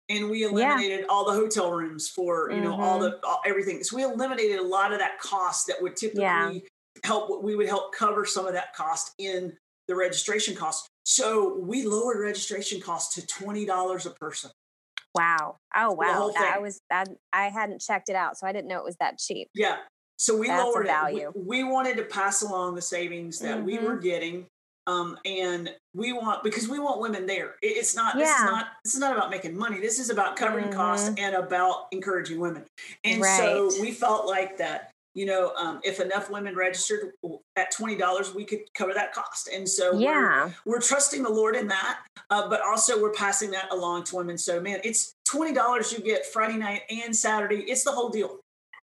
And 0.09 0.31
we 0.31 0.45
eliminated 0.45 1.05
all 1.09 1.25
the 1.25 1.33
hotel 1.33 1.73
rooms 1.73 2.09
for 2.09 2.49
you 2.53 2.61
know 2.61 2.77
all 2.81 3.01
the 3.01 3.19
all, 3.27 3.41
everything. 3.45 3.83
So 3.83 3.97
we 3.97 4.05
eliminated 4.05 4.61
a 4.61 4.63
lot 4.63 4.93
of 4.93 5.01
that 5.01 5.19
cost 5.19 5.67
that 5.67 5.83
would 5.83 5.97
typically 5.97 6.23
Yeah. 6.23 6.53
help. 7.03 7.43
We 7.43 7.57
would 7.57 7.67
help 7.67 7.93
cover 7.93 8.25
some 8.25 8.47
of 8.47 8.53
that 8.53 8.73
cost 8.73 9.13
in 9.19 9.53
the 9.89 9.97
registration 9.97 10.55
cost. 10.55 10.87
So 11.05 11.57
we 11.59 11.83
lowered 11.85 12.21
registration 12.21 12.81
costs 12.81 13.17
to 13.17 13.27
twenty 13.27 13.67
dollars 13.67 14.07
a 14.07 14.11
person. 14.11 14.53
Wow. 15.17 15.57
Oh 15.75 15.93
wow. 15.93 16.31
That- 16.35 16.55
I 16.57 16.59
was 16.59 16.81
that 16.91 17.09
I 17.33 17.49
hadn't 17.49 17.81
checked 17.81 18.09
it 18.09 18.17
out, 18.17 18.37
so 18.39 18.47
I 18.47 18.53
didn't 18.53 18.69
know 18.69 18.79
it 18.79 18.85
was 18.85 18.97
that 19.01 19.19
cheap. 19.19 19.49
Yeah. 19.55 19.77
So 20.19 20.37
we 20.37 20.47
That's 20.47 20.65
lowered 20.65 20.87
value. 20.87 21.29
it. 21.29 21.37
We, 21.37 21.63
we 21.63 21.65
wanted 21.65 21.97
to 21.99 22.05
pass 22.05 22.43
along 22.43 22.75
the 22.75 22.83
savings 22.83 23.39
that 23.41 23.63
we 23.63 23.77
Mm-hmm. 23.77 23.87
were 23.87 23.97
getting. 23.97 24.47
Um, 24.89 25.19
and 25.25 25.69
we 25.95 26.13
want 26.13 26.45
because 26.45 26.69
we 26.69 26.79
want 26.79 27.01
women 27.01 27.27
there. 27.27 27.57
It- 27.61 27.77
it's 27.77 27.97
not 27.97 28.15
this 28.17 28.29
is 28.29 28.35
Yeah. 28.41 28.47
not 28.47 28.67
this 28.85 28.95
is 28.95 29.01
not 29.01 29.17
about 29.17 29.31
making 29.31 29.57
money. 29.59 29.81
This 29.81 29.99
is 29.99 30.11
about 30.11 30.37
covering 30.37 30.71
costs 30.71 31.11
and 31.19 31.35
about 31.35 31.89
encouraging 31.91 32.39
women. 32.39 32.65
And 33.03 33.21
so 33.23 33.69
Mm-hmm. 33.69 33.83
We 33.83 33.91
felt 33.93 34.27
like 34.27 34.59
that, 34.59 34.93
you 35.17 35.25
know, 35.25 35.55
um, 35.57 35.81
if 35.83 35.99
enough 35.99 36.31
women 36.31 36.55
registered 36.55 37.13
at 37.57 37.71
twenty 37.71 37.97
dollars, 37.97 38.35
we 38.35 38.45
could 38.45 38.61
cover 38.75 38.93
that 38.93 39.15
cost. 39.15 39.49
And 39.49 39.67
so 39.67 39.95
we're, 39.95 40.03
Yeah. 40.03 40.51
we're 40.67 40.81
trusting 40.81 41.23
the 41.23 41.31
Lord 41.31 41.57
in 41.57 41.69
that, 41.69 42.01
uh, 42.29 42.51
but 42.51 42.61
also 42.61 43.01
we're 43.01 43.13
passing 43.15 43.51
that 43.53 43.73
along 43.73 44.05
to 44.05 44.17
women. 44.17 44.37
So 44.37 44.61
man, 44.61 44.79
it's 44.85 45.15
twenty 45.25 45.55
dollars 45.55 45.91
you 45.91 46.01
get 46.01 46.27
Friday 46.27 46.59
night 46.59 46.83
and 46.91 47.17
Saturday. 47.17 47.65
It's 47.67 47.83
the 47.83 47.93
whole 47.93 48.11
deal. 48.11 48.41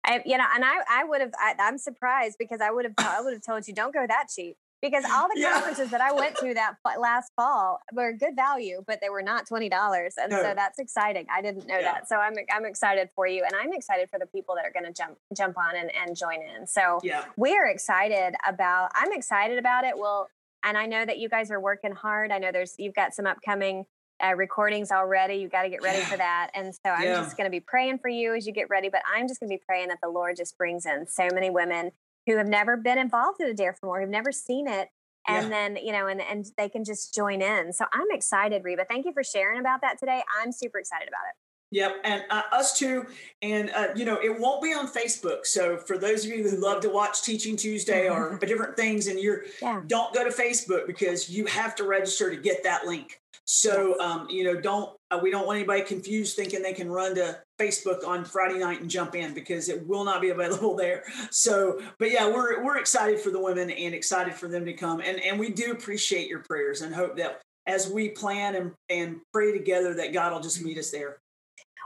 I 0.05 0.21
you 0.23 0.37
know, 0.37 0.45
and 0.53 0.63
I 0.63 0.75
I 0.87 1.03
would 1.03 1.21
have 1.21 1.33
I, 1.39 1.55
I'm 1.57 1.79
surprised 1.79 2.35
because 2.37 2.61
I 2.61 2.69
would 2.69 2.85
have 2.85 2.93
I 2.99 3.21
would 3.21 3.33
have 3.33 3.43
told 3.43 3.67
you 3.67 3.73
don't 3.73 3.93
go 3.93 4.05
that 4.07 4.27
cheap 4.29 4.57
because 4.81 5.05
all 5.05 5.27
the 5.33 5.39
Yeah. 5.39 5.53
conferences 5.53 5.89
that 5.91 6.01
I 6.01 6.11
went 6.11 6.35
to 6.37 6.53
that 6.55 6.77
last 6.97 7.31
fall 7.35 7.79
were 7.93 8.11
good 8.13 8.35
value, 8.35 8.83
but 8.85 8.99
they 9.01 9.09
were 9.09 9.21
not 9.21 9.45
twenty 9.47 9.69
dollars, 9.69 10.15
and 10.17 10.31
No. 10.31 10.41
so 10.41 10.53
that's 10.55 10.79
exciting. 10.79 11.27
I 11.31 11.41
didn't 11.41 11.67
know 11.67 11.77
Yeah. 11.77 11.93
that, 11.93 12.07
so 12.09 12.17
I'm 12.17 12.35
I'm 12.51 12.65
excited 12.65 13.09
for 13.15 13.27
you, 13.27 13.43
and 13.43 13.55
I'm 13.55 13.73
excited 13.73 14.09
for 14.09 14.17
the 14.19 14.25
people 14.25 14.55
that 14.55 14.65
are 14.65 14.71
going 14.71 14.85
to 14.85 14.91
jump 14.93 15.17
jump 15.35 15.57
on 15.57 15.75
and, 15.75 15.93
and 15.95 16.15
join 16.15 16.41
in. 16.41 16.65
So 16.67 16.99
Yeah. 17.03 17.25
we're 17.37 17.67
excited 17.67 18.35
about. 18.45 18.91
I'm 18.95 19.11
excited 19.13 19.57
about 19.59 19.83
it. 19.85 19.97
Well, 19.97 20.29
and 20.63 20.77
I 20.77 20.85
know 20.85 21.05
that 21.05 21.17
you 21.19 21.29
guys 21.29 21.51
are 21.51 21.59
working 21.59 21.91
hard. 21.93 22.31
I 22.31 22.39
know 22.39 22.51
there's 22.51 22.75
you've 22.77 22.95
got 22.95 23.13
some 23.13 23.25
upcoming. 23.27 23.85
Uh, 24.23 24.35
recordings 24.35 24.91
already. 24.91 25.33
You 25.37 25.47
got 25.49 25.63
to 25.63 25.69
get 25.69 25.81
ready 25.81 25.97
Yeah. 25.97 26.05
for 26.09 26.15
that. 26.17 26.51
And 26.53 26.75
so 26.75 26.91
I'm 26.91 27.01
Yeah. 27.05 27.23
just 27.23 27.35
going 27.37 27.45
to 27.45 27.49
be 27.49 27.59
praying 27.59 27.97
for 27.97 28.07
you 28.07 28.35
as 28.35 28.45
you 28.45 28.53
get 28.53 28.69
ready. 28.69 28.87
But 28.87 29.01
I'm 29.11 29.27
just 29.27 29.39
going 29.39 29.49
to 29.49 29.57
be 29.57 29.63
praying 29.65 29.87
that 29.87 29.97
the 29.99 30.09
Lord 30.09 30.35
just 30.35 30.55
brings 30.59 30.85
in 30.85 31.07
so 31.07 31.27
many 31.33 31.49
women 31.49 31.91
who 32.27 32.37
have 32.37 32.47
never 32.47 32.77
been 32.77 32.97
involved 32.97 33.41
in 33.41 33.47
a 33.49 33.53
Dare 33.53 33.73
for 33.73 33.87
More, 33.87 34.01
who've 34.01 34.09
never 34.09 34.31
seen 34.31 34.67
it. 34.67 34.89
And 35.27 35.43
Yeah. 35.45 35.49
then, 35.49 35.75
you 35.77 35.91
know, 35.91 36.07
and, 36.07 36.21
and 36.21 36.45
they 36.57 36.67
can 36.69 36.83
just 36.83 37.13
join 37.13 37.41
in. 37.41 37.73
So 37.73 37.85
I'm 37.93 38.07
excited, 38.11 38.63
Reba. 38.63 38.85
Thank 38.89 39.05
you 39.05 39.13
for 39.13 39.23
sharing 39.23 39.59
about 39.59 39.81
that 39.81 39.99
today. 39.99 40.23
I'm 40.41 40.51
super 40.51 40.79
excited 40.79 41.07
about 41.07 41.21
it. 41.29 41.35
Yep, 41.73 42.01
and 42.03 42.23
uh, 42.29 42.41
us 42.51 42.77
too. 42.77 43.05
And 43.41 43.69
uh, 43.69 43.87
you 43.95 44.03
know, 44.03 44.19
it 44.21 44.37
won't 44.37 44.61
be 44.61 44.73
on 44.73 44.87
Facebook. 44.89 45.45
So 45.45 45.77
for 45.77 45.97
those 45.97 46.25
of 46.25 46.31
you 46.31 46.43
who 46.47 46.57
love 46.57 46.81
to 46.81 46.89
watch 46.89 47.21
Teaching 47.23 47.55
Tuesday 47.55 48.09
or 48.09 48.37
different 48.41 48.75
things, 48.75 49.07
and 49.07 49.17
you're 49.17 49.45
Yeah. 49.61 49.81
don't 49.87 50.13
go 50.13 50.25
to 50.25 50.31
Facebook 50.31 50.85
because 50.85 51.29
you 51.29 51.45
have 51.45 51.75
to 51.75 51.85
register 51.85 52.29
to 52.29 52.35
get 52.35 52.63
that 52.65 52.85
link. 52.85 53.21
So 53.45 53.97
um, 54.01 54.27
you 54.29 54.43
know, 54.43 54.59
don't 54.59 54.97
uh, 55.11 55.19
we 55.23 55.31
don't 55.31 55.47
want 55.47 55.59
anybody 55.59 55.83
confused 55.83 56.35
thinking 56.35 56.61
they 56.61 56.73
can 56.73 56.91
run 56.91 57.15
to 57.15 57.39
Facebook 57.61 58.05
on 58.05 58.25
Friday 58.25 58.59
night 58.59 58.81
and 58.81 58.89
jump 58.89 59.15
in 59.15 59.33
because 59.33 59.69
it 59.69 59.85
will 59.87 60.03
not 60.03 60.21
be 60.21 60.29
available 60.29 60.75
there. 60.77 61.03
So, 61.29 61.79
but 61.99 62.11
yeah, 62.11 62.27
we're 62.27 62.63
we're 62.63 62.77
excited 62.77 63.19
for 63.19 63.29
the 63.29 63.39
women 63.41 63.69
and 63.69 63.93
excited 63.93 64.33
for 64.33 64.47
them 64.47 64.65
to 64.65 64.73
come, 64.73 65.01
and 65.01 65.19
and 65.21 65.39
we 65.39 65.49
do 65.49 65.71
appreciate 65.71 66.27
your 66.27 66.39
prayers 66.39 66.81
and 66.81 66.93
hope 66.93 67.17
that 67.17 67.41
as 67.67 67.89
we 67.89 68.09
plan 68.09 68.55
and 68.55 68.71
and 68.89 69.17
pray 69.33 69.51
together 69.51 69.93
that 69.95 70.13
God 70.13 70.33
will 70.33 70.41
just 70.41 70.63
meet 70.63 70.77
us 70.77 70.91
there. 70.91 71.19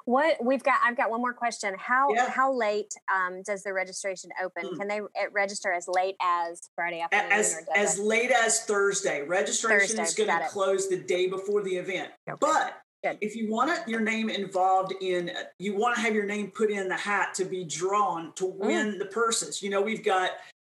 What 0.06 0.38
we've 0.44 0.62
got, 0.62 0.76
I've 0.84 0.96
got 0.96 1.10
one 1.10 1.20
more 1.20 1.34
question. 1.34 1.76
How 1.80 2.14
Yeah. 2.14 2.30
how 2.30 2.54
late 2.54 2.94
um, 3.12 3.42
does 3.42 3.64
the 3.64 3.74
registration 3.74 4.30
open? 4.44 4.64
Mm. 4.66 4.78
Can 4.78 4.88
they 4.88 5.02
register 5.32 5.74
as 5.74 5.88
late 5.88 6.16
as 6.22 6.70
Friday 6.76 7.02
afternoon? 7.02 7.32
as 7.32 7.66
as 7.76 8.00
late 8.00 8.30
as 8.30 8.64
Thursday. 8.66 9.24
Registration 9.24 10.00
is 10.00 10.14
going 10.14 10.30
to 10.30 10.48
close 10.48 10.90
the 10.90 10.98
day 10.98 11.28
before 11.28 11.64
the 11.64 11.76
event. 11.76 12.12
Okay. 12.30 12.38
But. 12.40 12.82
If 13.22 13.36
you 13.36 13.50
want 13.50 13.88
your 13.88 14.00
name 14.02 14.30
involved 14.30 14.94
in, 15.02 15.32
you 15.60 15.76
want 15.76 15.96
to 15.96 16.02
have 16.02 16.14
your 16.16 16.26
name 16.26 16.52
put 16.52 16.72
in 16.72 16.88
the 16.88 16.96
hat 16.98 17.34
to 17.36 17.46
be 17.46 17.64
drawn 17.64 18.34
to 18.34 18.46
Mm. 18.46 18.56
win 18.58 18.98
the 19.00 19.06
purses. 19.06 19.62
You 19.62 19.70
know, 19.70 19.82
we've 19.82 20.04
got 20.04 20.32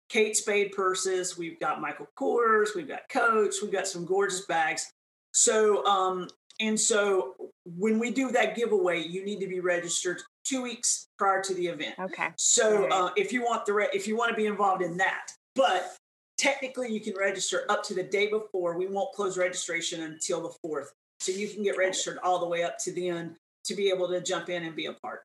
Kate 0.10 0.36
Spade 0.36 0.72
purses, 0.74 1.38
we've 1.38 1.60
got 1.60 1.80
Michael 1.82 2.08
Kors, 2.18 2.76
we've 2.76 2.88
got 2.88 3.08
Coach, 3.10 3.56
we've 3.62 3.72
got 3.72 3.88
some 3.88 4.06
gorgeous 4.06 4.46
bags. 4.46 4.92
So, 5.34 5.86
um, 5.86 6.28
and 6.60 6.80
so 6.80 7.36
when 7.66 7.98
we 7.98 8.12
do 8.12 8.32
that 8.32 8.56
giveaway, 8.56 9.02
you 9.02 9.24
need 9.24 9.40
to 9.40 9.48
be 9.48 9.60
registered 9.62 10.22
two 10.44 10.62
weeks 10.62 11.08
prior 11.18 11.42
to 11.44 11.54
the 11.54 11.68
event. 11.68 11.96
okay. 12.00 12.30
So 12.38 12.84
Alright. 12.84 12.92
uh, 12.92 13.10
if 13.16 13.32
you 13.32 13.42
want 13.44 13.66
the 13.66 13.74
re- 13.74 13.90
if 13.94 14.08
you 14.08 14.18
want 14.18 14.30
to 14.32 14.36
be 14.36 14.46
involved 14.48 14.82
in 14.84 14.98
that, 14.98 15.32
but 15.56 15.96
technically 16.38 16.92
you 16.92 17.00
can 17.00 17.16
register 17.16 17.66
up 17.70 17.84
to 17.84 17.94
the 17.94 18.04
day 18.04 18.28
before. 18.28 18.78
We 18.78 18.88
won't 18.88 19.14
close 19.14 19.38
registration 19.38 20.02
until 20.04 20.42
the 20.42 20.50
fourth, 20.62 20.92
so 21.22 21.32
you 21.32 21.48
can 21.48 21.62
get 21.64 21.78
registered 21.78 22.18
all 22.24 22.40
the 22.40 22.48
way 22.48 22.64
up 22.64 22.78
to 22.80 22.92
the 22.92 23.10
end 23.10 23.36
to 23.66 23.76
be 23.76 23.90
able 23.90 24.08
to 24.10 24.20
jump 24.22 24.50
in 24.50 24.64
and 24.64 24.76
be 24.76 24.88
a 24.88 24.94
part. 24.94 25.22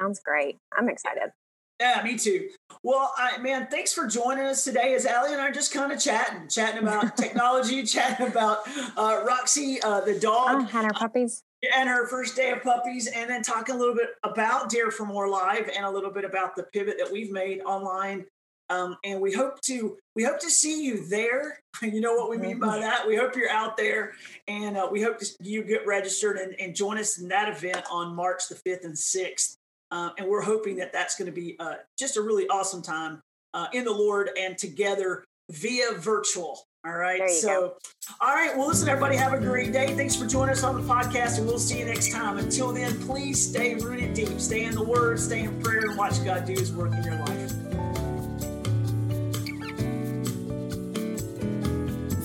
Sounds 0.00 0.20
great. 0.24 0.56
I'm 0.76 0.88
excited. 0.88 1.32
Yeah, 1.80 2.00
me 2.04 2.16
too. 2.16 2.48
Well, 2.82 3.12
I, 3.16 3.38
man, 3.38 3.66
thanks 3.70 3.92
for 3.92 4.06
joining 4.06 4.44
us 4.46 4.64
today. 4.64 4.94
As 4.94 5.06
Allie 5.06 5.32
and 5.32 5.40
I 5.40 5.48
are 5.48 5.52
just 5.52 5.72
kind 5.72 5.92
of 5.92 6.00
chatting, 6.00 6.48
chatting 6.48 6.82
about 6.82 7.16
technology, 7.16 7.82
chatting 7.84 8.26
about 8.28 8.58
uh, 8.96 9.22
Roxy, 9.26 9.80
uh, 9.82 10.00
the 10.00 10.18
dog, 10.18 10.62
Oh, 10.62 10.64
had 10.64 10.84
our 10.84 10.92
puppies. 10.92 11.42
and 11.76 11.88
her 11.88 12.06
first 12.08 12.34
day 12.36 12.50
of 12.50 12.62
puppies, 12.62 13.06
and 13.08 13.28
then 13.30 13.42
talking 13.42 13.74
a 13.74 13.78
little 13.78 13.94
bit 13.94 14.10
about 14.24 14.70
Dare 14.70 14.90
for 14.92 15.04
More 15.06 15.28
Live 15.28 15.68
and 15.74 15.84
a 15.84 15.90
little 15.90 16.10
bit 16.12 16.24
about 16.24 16.54
the 16.56 16.64
pivot 16.64 16.96
that 16.98 17.10
we've 17.12 17.30
made 17.32 17.60
online. 17.60 18.24
Um, 18.70 18.96
and 19.04 19.20
we 19.20 19.32
hope 19.32 19.60
to 19.62 19.96
we 20.14 20.24
hope 20.24 20.40
to 20.40 20.50
see 20.50 20.84
you 20.84 21.06
there. 21.06 21.60
You 21.80 22.00
know 22.00 22.14
what 22.14 22.28
we 22.28 22.38
mean 22.38 22.58
by 22.58 22.80
that. 22.80 23.06
We 23.06 23.14
hope 23.14 23.36
you're 23.36 23.48
out 23.48 23.76
there, 23.76 24.14
and 24.48 24.76
uh, 24.76 24.88
we 24.90 25.00
hope 25.00 25.20
to, 25.20 25.26
you 25.40 25.62
get 25.62 25.86
registered 25.86 26.36
and, 26.36 26.56
and 26.58 26.74
join 26.74 26.98
us 26.98 27.18
in 27.18 27.28
that 27.28 27.48
event 27.48 27.84
on 27.88 28.16
March 28.16 28.48
the 28.48 28.56
fifth 28.56 28.84
and 28.84 28.98
sixth. 28.98 29.54
Uh, 29.92 30.10
and 30.18 30.26
we're 30.26 30.42
hoping 30.42 30.74
that 30.78 30.92
that's 30.92 31.16
going 31.16 31.26
to 31.26 31.32
be 31.32 31.54
uh, 31.60 31.74
just 31.96 32.16
a 32.16 32.20
really 32.20 32.48
awesome 32.48 32.82
time 32.82 33.20
uh, 33.54 33.68
in 33.72 33.84
the 33.84 33.92
Lord 33.92 34.30
and 34.36 34.58
together 34.58 35.24
via 35.50 35.92
virtual. 35.92 36.66
All 36.84 36.96
right. 36.96 37.28
So, 37.30 37.48
go. 37.48 37.74
all 38.20 38.34
right. 38.34 38.56
Well, 38.56 38.68
listen, 38.68 38.88
everybody, 38.88 39.16
have 39.16 39.32
a 39.32 39.38
great 39.38 39.72
day. 39.72 39.94
Thanks 39.94 40.14
for 40.14 40.26
joining 40.26 40.52
us 40.52 40.62
on 40.62 40.80
the 40.80 40.94
podcast, 40.94 41.38
and 41.38 41.46
we'll 41.46 41.58
see 41.58 41.80
you 41.80 41.84
next 41.84 42.12
time. 42.12 42.38
Until 42.38 42.72
then, 42.72 42.98
please 43.00 43.50
stay 43.50 43.74
rooted 43.74 44.14
deep, 44.14 44.40
stay 44.40 44.64
in 44.64 44.74
the 44.74 44.84
Word, 44.84 45.18
stay 45.18 45.44
in 45.44 45.60
prayer, 45.60 45.90
and 45.90 45.98
watch 45.98 46.24
God 46.24 46.44
do 46.44 46.52
His 46.52 46.72
work 46.72 46.92
in 46.94 47.02
your 47.04 47.18
life. 47.18 47.47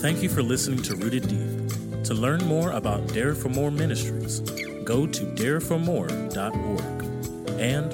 Thank 0.04 0.20
you 0.22 0.28
for 0.28 0.44
listening 0.44 0.84
to 0.84 0.98
Rooted 0.98 1.30
Deep. 1.30 2.04
To 2.04 2.14
learn 2.14 2.44
more 2.44 2.72
about 2.72 3.08
Dare 3.14 3.34
for 3.34 3.48
More 3.48 3.72
Ministries, 3.72 4.42
go 4.84 5.08
to 5.08 5.24
dareformore.org 5.24 7.58
and 7.58 7.94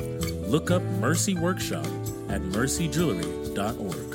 look 0.50 0.72
up 0.72 0.82
Mercy 0.82 1.36
Workshop 1.36 1.86
at 2.30 2.42
mercyjewelry.org. 2.42 4.09